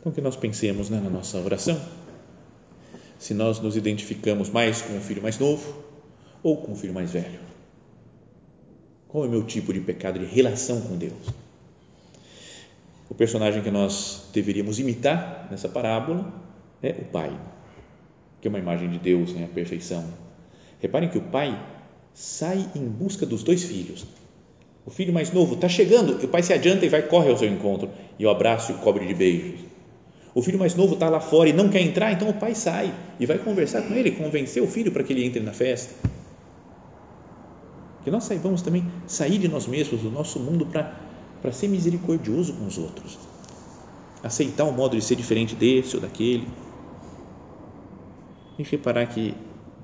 Então, 0.00 0.12
que 0.12 0.20
nós 0.20 0.36
pensemos 0.36 0.88
né, 0.88 1.00
na 1.00 1.10
nossa 1.10 1.38
oração, 1.38 1.80
se 3.18 3.34
nós 3.34 3.60
nos 3.60 3.76
identificamos 3.76 4.48
mais 4.48 4.80
com 4.80 4.96
o 4.96 5.00
filho 5.00 5.22
mais 5.22 5.38
novo 5.38 5.84
ou 6.42 6.56
com 6.56 6.72
o 6.72 6.76
filho 6.76 6.94
mais 6.94 7.10
velho. 7.10 7.40
Qual 9.08 9.24
é 9.24 9.26
o 9.26 9.30
meu 9.30 9.44
tipo 9.44 9.72
de 9.72 9.80
pecado 9.80 10.18
de 10.18 10.26
relação 10.26 10.80
com 10.82 10.96
Deus? 10.96 11.34
O 13.08 13.14
personagem 13.14 13.62
que 13.62 13.70
nós 13.70 14.28
deveríamos 14.32 14.78
imitar 14.78 15.48
nessa 15.50 15.68
parábola 15.68 16.32
é 16.82 16.90
o 16.90 17.04
pai, 17.06 17.38
que 18.40 18.46
é 18.46 18.50
uma 18.50 18.58
imagem 18.58 18.90
de 18.90 18.98
Deus, 18.98 19.32
né, 19.32 19.44
a 19.44 19.48
perfeição. 19.48 20.04
Reparem 20.78 21.08
que 21.08 21.18
o 21.18 21.22
pai 21.22 21.58
sai 22.14 22.70
em 22.74 22.86
busca 22.86 23.24
dos 23.24 23.42
dois 23.42 23.64
filhos. 23.64 24.06
O 24.88 24.90
filho 24.90 25.12
mais 25.12 25.30
novo 25.30 25.54
está 25.54 25.68
chegando, 25.68 26.12
o 26.24 26.28
pai 26.28 26.42
se 26.42 26.50
adianta 26.50 26.86
e 26.86 26.88
vai 26.88 27.02
corre 27.02 27.28
ao 27.28 27.36
seu 27.36 27.46
encontro 27.46 27.90
e 28.18 28.24
o 28.24 28.30
abraço 28.30 28.72
e 28.72 28.74
o 28.74 28.78
cobre 28.78 29.04
de 29.06 29.12
beijos. 29.12 29.60
O 30.34 30.40
filho 30.40 30.58
mais 30.58 30.74
novo 30.74 30.94
está 30.94 31.10
lá 31.10 31.20
fora 31.20 31.50
e 31.50 31.52
não 31.52 31.68
quer 31.68 31.82
entrar, 31.82 32.10
então 32.10 32.30
o 32.30 32.32
pai 32.32 32.54
sai 32.54 32.90
e 33.20 33.26
vai 33.26 33.36
conversar 33.36 33.82
com 33.82 33.92
ele, 33.92 34.12
convencer 34.12 34.62
o 34.62 34.66
filho 34.66 34.90
para 34.90 35.02
que 35.02 35.12
ele 35.12 35.26
entre 35.26 35.40
na 35.40 35.52
festa. 35.52 35.94
Que 38.02 38.10
nós 38.10 38.24
saibamos 38.24 38.62
também 38.62 38.82
sair 39.06 39.36
de 39.36 39.46
nós 39.46 39.66
mesmos, 39.66 40.00
do 40.00 40.10
nosso 40.10 40.40
mundo, 40.40 40.64
para, 40.64 40.98
para 41.42 41.52
ser 41.52 41.68
misericordioso 41.68 42.54
com 42.54 42.66
os 42.66 42.78
outros. 42.78 43.18
Aceitar 44.22 44.64
o 44.64 44.72
modo 44.72 44.96
de 44.96 45.04
ser 45.04 45.16
diferente 45.16 45.54
desse 45.54 45.96
ou 45.96 46.00
daquele. 46.00 46.48
E 48.58 48.62
reparar 48.62 49.04
que 49.04 49.34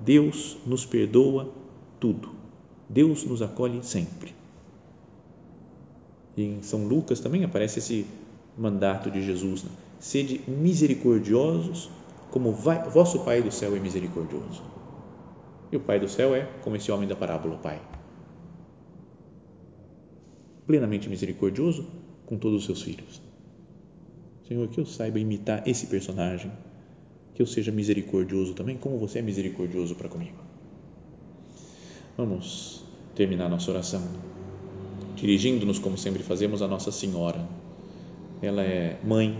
Deus 0.02 0.56
nos 0.64 0.86
perdoa 0.86 1.52
tudo. 2.00 2.30
Deus 2.88 3.22
nos 3.24 3.42
acolhe 3.42 3.84
sempre. 3.84 4.43
Em 6.36 6.62
São 6.62 6.86
Lucas 6.86 7.20
também 7.20 7.44
aparece 7.44 7.78
esse 7.78 8.06
mandato 8.56 9.10
de 9.10 9.22
Jesus. 9.22 9.62
Né? 9.62 9.70
sede 10.04 10.42
misericordiosos, 10.46 11.88
como 12.30 12.52
vai, 12.52 12.86
vosso 12.90 13.20
Pai 13.20 13.42
do 13.42 13.50
céu 13.50 13.74
é 13.74 13.80
misericordioso. 13.80 14.62
E 15.72 15.76
o 15.76 15.80
Pai 15.80 15.98
do 15.98 16.08
céu 16.08 16.34
é 16.34 16.42
como 16.62 16.76
esse 16.76 16.92
homem 16.92 17.08
da 17.08 17.16
parábola, 17.16 17.54
o 17.54 17.58
Pai. 17.58 17.80
Plenamente 20.66 21.08
misericordioso 21.08 21.86
com 22.26 22.36
todos 22.36 22.60
os 22.60 22.64
seus 22.66 22.82
filhos. 22.82 23.22
Senhor, 24.46 24.68
que 24.68 24.78
eu 24.78 24.84
saiba 24.84 25.18
imitar 25.18 25.66
esse 25.66 25.86
personagem, 25.86 26.52
que 27.34 27.40
eu 27.40 27.46
seja 27.46 27.72
misericordioso 27.72 28.52
também, 28.52 28.76
como 28.76 28.98
você 28.98 29.20
é 29.20 29.22
misericordioso 29.22 29.94
para 29.94 30.08
comigo. 30.08 30.36
Vamos 32.14 32.84
terminar 33.14 33.48
nossa 33.48 33.70
oração, 33.70 34.02
dirigindo-nos, 35.24 35.78
como 35.78 35.96
sempre 35.96 36.22
fazemos, 36.22 36.60
a 36.60 36.68
Nossa 36.68 36.92
Senhora. 36.92 37.48
Ela 38.42 38.62
é 38.62 38.98
mãe 39.02 39.34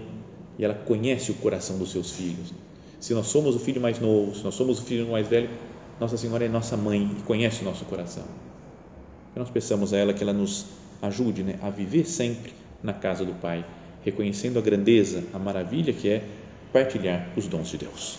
e 0.58 0.64
ela 0.64 0.72
conhece 0.72 1.30
o 1.30 1.34
coração 1.34 1.76
dos 1.76 1.92
seus 1.92 2.12
filhos. 2.12 2.54
Se 2.98 3.12
nós 3.12 3.26
somos 3.26 3.54
o 3.54 3.58
filho 3.58 3.82
mais 3.82 4.00
novo, 4.00 4.34
se 4.34 4.42
nós 4.42 4.54
somos 4.54 4.80
o 4.80 4.82
filho 4.82 5.10
mais 5.10 5.28
velho, 5.28 5.50
Nossa 6.00 6.16
Senhora 6.16 6.42
é 6.42 6.48
nossa 6.48 6.74
mãe 6.74 7.10
e 7.18 7.22
conhece 7.24 7.60
o 7.60 7.66
nosso 7.66 7.84
coração. 7.84 8.24
Que 9.34 9.38
nós 9.38 9.50
peçamos 9.50 9.92
a 9.92 9.98
ela 9.98 10.14
que 10.14 10.22
ela 10.22 10.32
nos 10.32 10.64
ajude 11.02 11.42
né, 11.42 11.58
a 11.60 11.68
viver 11.68 12.06
sempre 12.06 12.54
na 12.82 12.94
casa 12.94 13.22
do 13.22 13.34
Pai, 13.34 13.62
reconhecendo 14.02 14.58
a 14.58 14.62
grandeza, 14.62 15.22
a 15.34 15.38
maravilha 15.38 15.92
que 15.92 16.08
é 16.08 16.24
partilhar 16.72 17.28
os 17.36 17.46
dons 17.46 17.68
de 17.68 17.76
Deus. 17.76 18.18